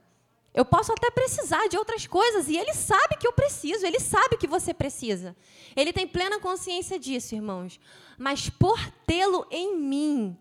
Eu 0.52 0.64
posso 0.64 0.90
até 0.90 1.08
precisar 1.08 1.68
de 1.68 1.76
outras 1.76 2.08
coisas 2.08 2.48
e 2.48 2.56
Ele 2.56 2.74
sabe 2.74 3.16
que 3.16 3.28
eu 3.28 3.32
preciso, 3.32 3.86
Ele 3.86 4.00
sabe 4.00 4.36
que 4.36 4.48
você 4.48 4.74
precisa. 4.74 5.36
Ele 5.76 5.92
tem 5.92 6.08
plena 6.08 6.40
consciência 6.40 6.98
disso, 6.98 7.36
irmãos. 7.36 7.78
Mas 8.18 8.50
por 8.50 8.76
tê-lo 9.06 9.46
em 9.48 9.76
mim, 9.76 10.36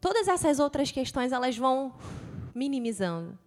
todas 0.00 0.28
essas 0.28 0.58
outras 0.58 0.90
questões 0.90 1.32
elas 1.32 1.56
vão 1.56 1.94
minimizando, 2.54 3.38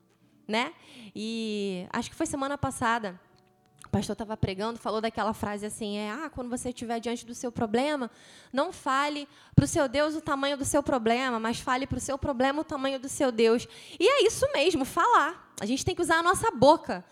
né? 0.48 0.74
E 1.16 1.88
acho 1.92 2.10
que 2.10 2.16
foi 2.16 2.26
semana 2.26 2.58
passada, 2.58 3.20
o 3.86 3.90
pastor 3.90 4.14
estava 4.14 4.36
pregando, 4.38 4.80
falou 4.80 5.02
daquela 5.02 5.34
frase 5.34 5.66
assim: 5.66 5.98
é, 5.98 6.12
ah, 6.12 6.30
quando 6.30 6.50
você 6.50 6.70
estiver 6.70 7.00
diante 7.00 7.26
do 7.26 7.36
seu 7.36 7.52
problema, 7.52 8.10
não 8.52 8.72
fale 8.72 9.28
para 9.56 9.66
o 9.66 9.68
seu 9.68 9.88
Deus 9.88 10.16
o 10.16 10.22
tamanho 10.22 10.58
do 10.58 10.66
seu 10.66 10.82
problema, 10.82 11.40
mas 11.40 11.60
fale 11.60 11.86
para 11.86 11.98
o 11.98 12.02
seu 12.02 12.18
problema 12.18 12.62
o 12.62 12.64
tamanho 12.64 13.00
do 13.00 13.10
seu 13.10 13.32
Deus. 13.32 13.68
E 14.00 14.08
é 14.08 14.26
isso 14.26 14.46
mesmo, 14.54 14.86
falar. 14.86 15.54
A 15.60 15.66
gente 15.66 15.86
tem 15.86 15.96
que 15.96 16.02
usar 16.02 16.20
a 16.20 16.24
nossa 16.24 16.50
boca 16.52 17.04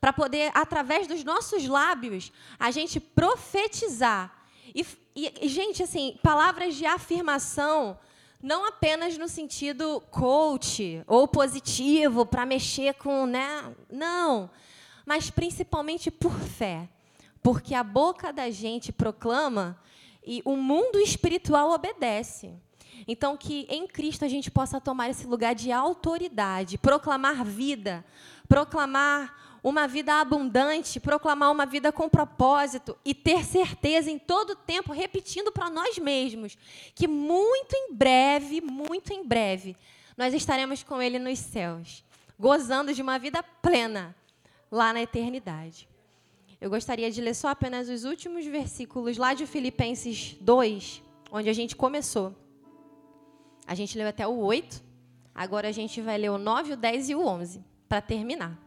para 0.00 0.12
poder, 0.12 0.50
através 0.54 1.06
dos 1.06 1.22
nossos 1.22 1.66
lábios, 1.66 2.32
a 2.58 2.70
gente 2.70 2.98
profetizar. 2.98 4.34
E, 4.74 4.86
e, 5.14 5.48
gente, 5.48 5.82
assim, 5.82 6.18
palavras 6.22 6.74
de 6.74 6.86
afirmação 6.86 7.98
não 8.42 8.66
apenas 8.66 9.18
no 9.18 9.28
sentido 9.28 10.02
coach 10.10 11.02
ou 11.06 11.28
positivo 11.28 12.24
para 12.24 12.46
mexer 12.46 12.94
com, 12.94 13.26
né? 13.26 13.74
Não, 13.90 14.50
mas 15.04 15.30
principalmente 15.30 16.10
por 16.10 16.32
fé, 16.32 16.88
porque 17.42 17.74
a 17.74 17.82
boca 17.82 18.32
da 18.32 18.50
gente 18.50 18.92
proclama 18.92 19.78
e 20.24 20.42
o 20.44 20.56
mundo 20.56 20.98
espiritual 20.98 21.70
obedece. 21.70 22.54
Então, 23.06 23.36
que 23.36 23.66
em 23.68 23.86
Cristo 23.86 24.24
a 24.24 24.28
gente 24.28 24.50
possa 24.50 24.80
tomar 24.80 25.10
esse 25.10 25.26
lugar 25.26 25.54
de 25.54 25.72
autoridade, 25.72 26.78
proclamar 26.78 27.44
vida, 27.44 28.04
proclamar 28.48 29.58
uma 29.62 29.86
vida 29.86 30.14
abundante, 30.14 30.98
proclamar 30.98 31.50
uma 31.50 31.66
vida 31.66 31.92
com 31.92 32.08
propósito 32.08 32.96
e 33.04 33.14
ter 33.14 33.44
certeza 33.44 34.10
em 34.10 34.18
todo 34.18 34.56
tempo, 34.56 34.92
repetindo 34.92 35.52
para 35.52 35.68
nós 35.68 35.98
mesmos, 35.98 36.56
que 36.94 37.06
muito 37.06 37.74
em 37.74 37.92
breve, 37.92 38.60
muito 38.60 39.12
em 39.12 39.24
breve, 39.24 39.76
nós 40.16 40.34
estaremos 40.34 40.82
com 40.82 41.00
Ele 41.00 41.18
nos 41.18 41.38
céus, 41.38 42.04
gozando 42.38 42.94
de 42.94 43.02
uma 43.02 43.18
vida 43.18 43.42
plena 43.42 44.14
lá 44.70 44.92
na 44.92 45.02
eternidade. 45.02 45.88
Eu 46.60 46.68
gostaria 46.68 47.10
de 47.10 47.20
ler 47.20 47.34
só 47.34 47.48
apenas 47.48 47.88
os 47.88 48.04
últimos 48.04 48.44
versículos 48.44 49.16
lá 49.16 49.32
de 49.32 49.46
Filipenses 49.46 50.36
2, 50.40 51.02
onde 51.32 51.48
a 51.48 51.54
gente 51.54 51.74
começou. 51.74 52.34
A 53.70 53.74
gente 53.76 53.96
leu 53.96 54.08
até 54.08 54.26
o 54.26 54.36
8, 54.36 54.82
agora 55.32 55.68
a 55.68 55.70
gente 55.70 56.00
vai 56.00 56.18
ler 56.18 56.28
o 56.28 56.38
9, 56.38 56.72
o 56.72 56.76
10 56.76 57.10
e 57.10 57.14
o 57.14 57.24
11, 57.24 57.64
para 57.88 58.00
terminar. 58.00 58.58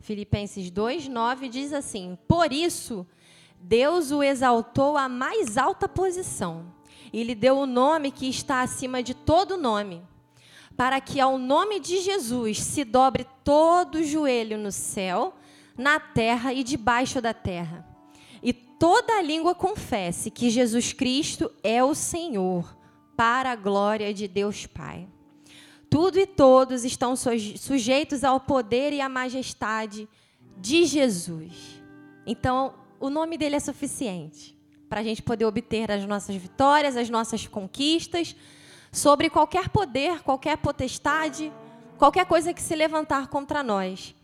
Filipenses 0.00 0.70
2, 0.70 1.06
9 1.06 1.50
diz 1.50 1.74
assim: 1.74 2.16
Por 2.26 2.50
isso, 2.50 3.06
Deus 3.60 4.10
o 4.10 4.22
exaltou 4.22 4.96
à 4.96 5.06
mais 5.06 5.58
alta 5.58 5.86
posição 5.86 6.72
e 7.12 7.22
lhe 7.22 7.34
deu 7.34 7.58
o 7.58 7.66
nome 7.66 8.10
que 8.10 8.26
está 8.26 8.62
acima 8.62 9.02
de 9.02 9.12
todo 9.12 9.58
nome, 9.58 10.02
para 10.74 10.98
que 10.98 11.20
ao 11.20 11.36
nome 11.36 11.78
de 11.78 12.00
Jesus 12.00 12.58
se 12.58 12.84
dobre 12.84 13.26
todo 13.44 14.02
joelho 14.02 14.56
no 14.56 14.72
céu, 14.72 15.34
na 15.76 16.00
terra 16.00 16.54
e 16.54 16.64
debaixo 16.64 17.20
da 17.20 17.34
terra, 17.34 17.86
e 18.42 18.50
toda 18.54 19.20
língua 19.20 19.54
confesse 19.54 20.30
que 20.30 20.48
Jesus 20.48 20.94
Cristo 20.94 21.52
é 21.62 21.84
o 21.84 21.94
Senhor, 21.94 22.80
para 23.22 23.52
a 23.52 23.54
glória 23.54 24.12
de 24.12 24.26
Deus 24.26 24.66
Pai. 24.66 25.06
Tudo 25.88 26.18
e 26.18 26.26
todos 26.26 26.84
estão 26.84 27.14
sujeitos 27.14 28.24
ao 28.24 28.40
poder 28.40 28.92
e 28.92 29.00
à 29.00 29.08
majestade 29.08 30.08
de 30.58 30.84
Jesus. 30.86 31.80
Então, 32.26 32.74
o 32.98 33.08
nome 33.08 33.38
dele 33.38 33.54
é 33.54 33.60
suficiente 33.60 34.58
para 34.88 34.98
a 34.98 35.04
gente 35.04 35.22
poder 35.22 35.44
obter 35.44 35.88
as 35.88 36.04
nossas 36.04 36.34
vitórias, 36.34 36.96
as 36.96 37.08
nossas 37.08 37.46
conquistas, 37.46 38.34
sobre 38.90 39.30
qualquer 39.30 39.68
poder, 39.68 40.20
qualquer 40.24 40.56
potestade, 40.56 41.52
qualquer 41.96 42.26
coisa 42.26 42.52
que 42.52 42.60
se 42.60 42.74
levantar 42.74 43.28
contra 43.28 43.62
nós. 43.62 44.16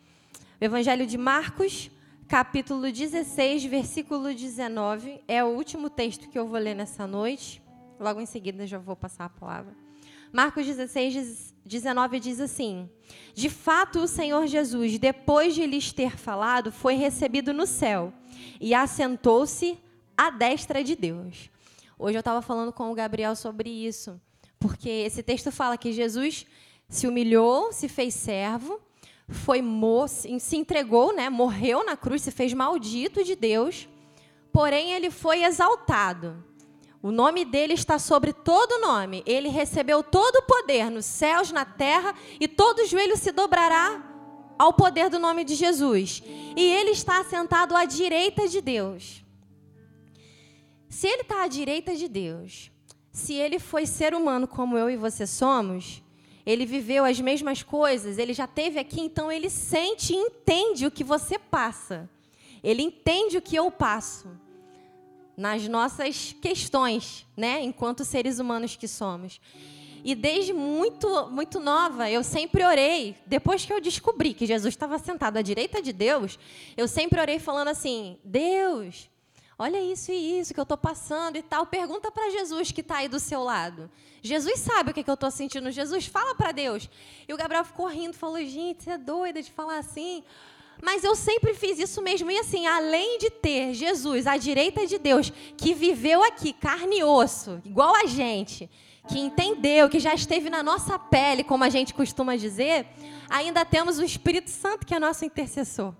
O 0.60 0.64
Evangelho 0.64 1.06
de 1.06 1.16
Marcos, 1.16 1.88
capítulo 2.26 2.90
16, 2.90 3.64
versículo 3.64 4.34
19, 4.34 5.20
é 5.28 5.44
o 5.44 5.50
último 5.50 5.88
texto 5.88 6.28
que 6.28 6.36
eu 6.36 6.48
vou 6.48 6.58
ler 6.58 6.74
nessa 6.74 7.06
noite. 7.06 7.62
Logo 7.98 8.20
em 8.20 8.26
seguida 8.26 8.66
já 8.66 8.78
vou 8.78 8.94
passar 8.94 9.24
a 9.24 9.28
palavra. 9.28 9.74
Marcos 10.32 10.66
16, 10.66 11.54
19 11.64 12.20
diz 12.20 12.40
assim: 12.40 12.88
De 13.34 13.48
fato, 13.48 14.00
o 14.00 14.08
Senhor 14.08 14.46
Jesus, 14.46 14.98
depois 14.98 15.54
de 15.54 15.66
lhes 15.66 15.92
ter 15.92 16.16
falado, 16.16 16.70
foi 16.70 16.94
recebido 16.94 17.52
no 17.52 17.66
céu 17.66 18.12
e 18.60 18.74
assentou-se 18.74 19.78
à 20.16 20.30
destra 20.30 20.84
de 20.84 20.94
Deus. 20.94 21.50
Hoje 21.98 22.16
eu 22.16 22.20
estava 22.20 22.42
falando 22.42 22.72
com 22.72 22.90
o 22.92 22.94
Gabriel 22.94 23.34
sobre 23.34 23.70
isso, 23.70 24.20
porque 24.60 24.88
esse 24.88 25.22
texto 25.22 25.50
fala 25.50 25.76
que 25.76 25.92
Jesus 25.92 26.46
se 26.88 27.06
humilhou, 27.06 27.72
se 27.72 27.88
fez 27.88 28.14
servo, 28.14 28.80
foi 29.28 29.62
se 30.38 30.56
entregou, 30.56 31.14
né, 31.14 31.28
morreu 31.28 31.84
na 31.84 31.96
cruz, 31.96 32.22
se 32.22 32.30
fez 32.30 32.52
maldito 32.52 33.24
de 33.24 33.34
Deus, 33.34 33.88
porém 34.52 34.92
ele 34.92 35.10
foi 35.10 35.44
exaltado. 35.44 36.42
O 37.00 37.12
nome 37.12 37.44
dele 37.44 37.74
está 37.74 37.98
sobre 37.98 38.32
todo 38.32 38.80
nome. 38.80 39.22
Ele 39.24 39.48
recebeu 39.48 40.02
todo 40.02 40.36
o 40.36 40.42
poder 40.42 40.90
nos 40.90 41.04
céus, 41.04 41.52
na 41.52 41.64
terra, 41.64 42.14
e 42.40 42.48
todo 42.48 42.86
joelho 42.86 43.16
se 43.16 43.30
dobrará 43.30 44.04
ao 44.58 44.72
poder 44.72 45.08
do 45.08 45.18
nome 45.18 45.44
de 45.44 45.54
Jesus. 45.54 46.22
E 46.56 46.60
ele 46.60 46.90
está 46.90 47.22
sentado 47.24 47.76
à 47.76 47.84
direita 47.84 48.48
de 48.48 48.60
Deus. 48.60 49.24
Se 50.88 51.06
ele 51.06 51.22
está 51.22 51.44
à 51.44 51.48
direita 51.48 51.94
de 51.94 52.08
Deus, 52.08 52.72
se 53.12 53.34
ele 53.34 53.60
foi 53.60 53.86
ser 53.86 54.14
humano 54.14 54.48
como 54.48 54.76
eu 54.76 54.90
e 54.90 54.96
você 54.96 55.26
somos, 55.26 56.02
ele 56.44 56.66
viveu 56.66 57.04
as 57.04 57.20
mesmas 57.20 57.62
coisas, 57.62 58.18
ele 58.18 58.32
já 58.32 58.46
teve 58.46 58.80
aqui, 58.80 59.00
então 59.00 59.30
ele 59.30 59.50
sente 59.50 60.14
e 60.14 60.16
entende 60.16 60.86
o 60.86 60.90
que 60.90 61.04
você 61.04 61.38
passa. 61.38 62.10
Ele 62.64 62.82
entende 62.82 63.36
o 63.36 63.42
que 63.42 63.54
eu 63.54 63.70
passo 63.70 64.28
nas 65.38 65.68
nossas 65.68 66.34
questões, 66.42 67.24
né, 67.36 67.62
enquanto 67.62 68.04
seres 68.04 68.40
humanos 68.40 68.74
que 68.74 68.88
somos. 68.88 69.40
E 70.04 70.16
desde 70.16 70.52
muito, 70.52 71.28
muito 71.30 71.60
nova, 71.60 72.10
eu 72.10 72.24
sempre 72.24 72.64
orei. 72.64 73.16
Depois 73.24 73.64
que 73.64 73.72
eu 73.72 73.80
descobri 73.80 74.34
que 74.34 74.46
Jesus 74.46 74.74
estava 74.74 74.98
sentado 74.98 75.36
à 75.36 75.42
direita 75.42 75.80
de 75.80 75.92
Deus, 75.92 76.38
eu 76.76 76.88
sempre 76.88 77.20
orei 77.20 77.38
falando 77.38 77.68
assim: 77.68 78.18
Deus, 78.24 79.08
Olha 79.60 79.80
isso 79.80 80.12
e 80.12 80.38
isso 80.38 80.54
que 80.54 80.60
eu 80.60 80.62
estou 80.62 80.78
passando 80.78 81.34
e 81.34 81.42
tal. 81.42 81.66
Pergunta 81.66 82.12
para 82.12 82.30
Jesus 82.30 82.70
que 82.70 82.80
está 82.80 82.98
aí 82.98 83.08
do 83.08 83.18
seu 83.18 83.42
lado. 83.42 83.90
Jesus 84.22 84.60
sabe 84.60 84.92
o 84.92 84.94
que, 84.94 85.02
que 85.02 85.10
eu 85.10 85.14
estou 85.14 85.32
sentindo. 85.32 85.68
Jesus 85.72 86.06
fala 86.06 86.32
para 86.36 86.52
Deus. 86.52 86.88
E 87.26 87.34
o 87.34 87.36
Gabriel 87.36 87.64
ficou 87.64 87.88
rindo, 87.88 88.16
falou: 88.16 88.38
gente, 88.38 88.84
você 88.84 88.90
é 88.90 88.98
doida 88.98 89.42
de 89.42 89.50
falar 89.50 89.78
assim. 89.78 90.22
Mas 90.82 91.04
eu 91.04 91.14
sempre 91.14 91.54
fiz 91.54 91.78
isso 91.78 92.00
mesmo. 92.00 92.30
E 92.30 92.38
assim, 92.38 92.66
além 92.66 93.18
de 93.18 93.30
ter 93.30 93.74
Jesus 93.74 94.26
à 94.26 94.36
direita 94.36 94.86
de 94.86 94.98
Deus, 94.98 95.32
que 95.56 95.74
viveu 95.74 96.22
aqui, 96.22 96.52
carne 96.52 96.98
e 96.98 97.04
osso, 97.04 97.60
igual 97.64 97.94
a 97.94 98.06
gente, 98.06 98.70
que 99.08 99.18
entendeu, 99.18 99.88
que 99.88 99.98
já 99.98 100.14
esteve 100.14 100.50
na 100.50 100.62
nossa 100.62 100.98
pele, 100.98 101.42
como 101.42 101.64
a 101.64 101.70
gente 101.70 101.94
costuma 101.94 102.36
dizer, 102.36 102.86
ainda 103.28 103.64
temos 103.64 103.98
o 103.98 104.04
Espírito 104.04 104.50
Santo, 104.50 104.86
que 104.86 104.94
é 104.94 104.98
nosso 104.98 105.24
intercessor. 105.24 105.94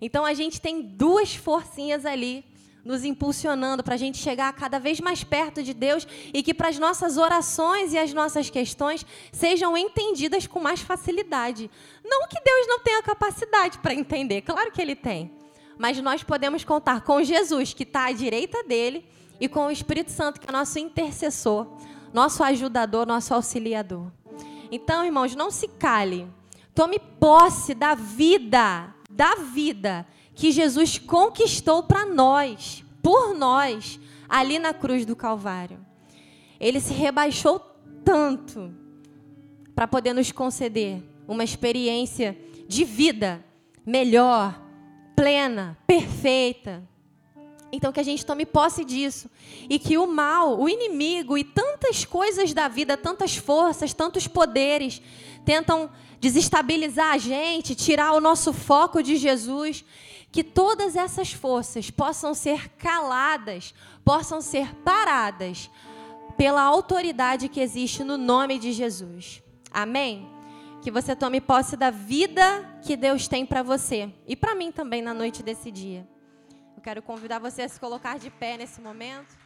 Então 0.00 0.24
a 0.24 0.34
gente 0.34 0.60
tem 0.60 0.80
duas 0.80 1.34
forcinhas 1.34 2.04
ali 2.04 2.44
nos 2.88 3.04
impulsionando 3.04 3.84
para 3.84 3.96
a 3.96 3.98
gente 3.98 4.16
chegar 4.16 4.50
cada 4.54 4.80
vez 4.80 4.98
mais 4.98 5.22
perto 5.22 5.62
de 5.62 5.74
Deus 5.74 6.08
e 6.32 6.42
que 6.42 6.54
para 6.54 6.70
as 6.70 6.78
nossas 6.78 7.18
orações 7.18 7.92
e 7.92 7.98
as 7.98 8.14
nossas 8.14 8.48
questões 8.48 9.04
sejam 9.30 9.76
entendidas 9.76 10.46
com 10.46 10.58
mais 10.58 10.80
facilidade. 10.80 11.70
Não 12.02 12.26
que 12.26 12.40
Deus 12.42 12.66
não 12.66 12.80
tenha 12.80 13.02
capacidade 13.02 13.78
para 13.80 13.92
entender, 13.92 14.40
claro 14.40 14.72
que 14.72 14.80
Ele 14.80 14.96
tem. 14.96 15.30
Mas 15.76 16.00
nós 16.00 16.22
podemos 16.22 16.64
contar 16.64 17.02
com 17.02 17.22
Jesus, 17.22 17.74
que 17.74 17.82
está 17.82 18.06
à 18.06 18.12
direita 18.12 18.64
dele, 18.64 19.06
e 19.38 19.48
com 19.48 19.66
o 19.66 19.70
Espírito 19.70 20.10
Santo, 20.10 20.40
que 20.40 20.48
é 20.48 20.52
nosso 20.52 20.78
intercessor, 20.78 21.66
nosso 22.10 22.42
ajudador, 22.42 23.06
nosso 23.06 23.34
auxiliador. 23.34 24.10
Então, 24.72 25.04
irmãos, 25.04 25.36
não 25.36 25.50
se 25.50 25.68
cale. 25.68 26.26
Tome 26.74 26.98
posse 26.98 27.74
da 27.74 27.94
vida, 27.94 28.94
da 29.10 29.34
vida 29.34 30.06
que 30.38 30.52
Jesus 30.52 30.98
conquistou 30.98 31.82
para 31.82 32.06
nós, 32.06 32.84
por 33.02 33.34
nós, 33.34 33.98
ali 34.28 34.56
na 34.60 34.72
cruz 34.72 35.04
do 35.04 35.16
Calvário. 35.16 35.84
Ele 36.60 36.78
se 36.78 36.94
rebaixou 36.94 37.58
tanto 38.04 38.72
para 39.74 39.88
poder 39.88 40.12
nos 40.12 40.30
conceder 40.30 41.02
uma 41.26 41.42
experiência 41.42 42.38
de 42.68 42.84
vida 42.84 43.44
melhor, 43.84 44.62
plena, 45.16 45.76
perfeita. 45.88 46.88
Então 47.72 47.90
que 47.90 47.98
a 47.98 48.04
gente 48.04 48.24
tome 48.24 48.46
posse 48.46 48.84
disso 48.84 49.28
e 49.68 49.76
que 49.76 49.98
o 49.98 50.06
mal, 50.06 50.60
o 50.60 50.68
inimigo 50.68 51.36
e 51.36 51.42
tantas 51.42 52.04
coisas 52.04 52.54
da 52.54 52.68
vida, 52.68 52.96
tantas 52.96 53.36
forças, 53.36 53.92
tantos 53.92 54.28
poderes 54.28 55.02
tentam 55.44 55.90
desestabilizar 56.20 57.12
a 57.12 57.18
gente, 57.18 57.74
tirar 57.74 58.12
o 58.12 58.20
nosso 58.20 58.52
foco 58.52 59.02
de 59.02 59.16
Jesus 59.16 59.84
que 60.30 60.44
todas 60.44 60.94
essas 60.96 61.32
forças 61.32 61.90
possam 61.90 62.34
ser 62.34 62.68
caladas, 62.70 63.74
possam 64.04 64.40
ser 64.40 64.74
paradas 64.76 65.70
pela 66.36 66.62
autoridade 66.62 67.48
que 67.48 67.60
existe 67.60 68.04
no 68.04 68.16
nome 68.16 68.58
de 68.58 68.72
Jesus. 68.72 69.42
Amém? 69.70 70.28
Que 70.82 70.90
você 70.90 71.16
tome 71.16 71.40
posse 71.40 71.76
da 71.76 71.90
vida 71.90 72.78
que 72.82 72.96
Deus 72.96 73.26
tem 73.26 73.44
para 73.44 73.62
você 73.62 74.12
e 74.26 74.36
para 74.36 74.54
mim 74.54 74.70
também 74.70 75.02
na 75.02 75.12
noite 75.12 75.42
desse 75.42 75.70
dia. 75.70 76.06
Eu 76.76 76.82
quero 76.82 77.02
convidar 77.02 77.40
você 77.40 77.62
a 77.62 77.68
se 77.68 77.80
colocar 77.80 78.18
de 78.18 78.30
pé 78.30 78.56
nesse 78.56 78.80
momento. 78.80 79.36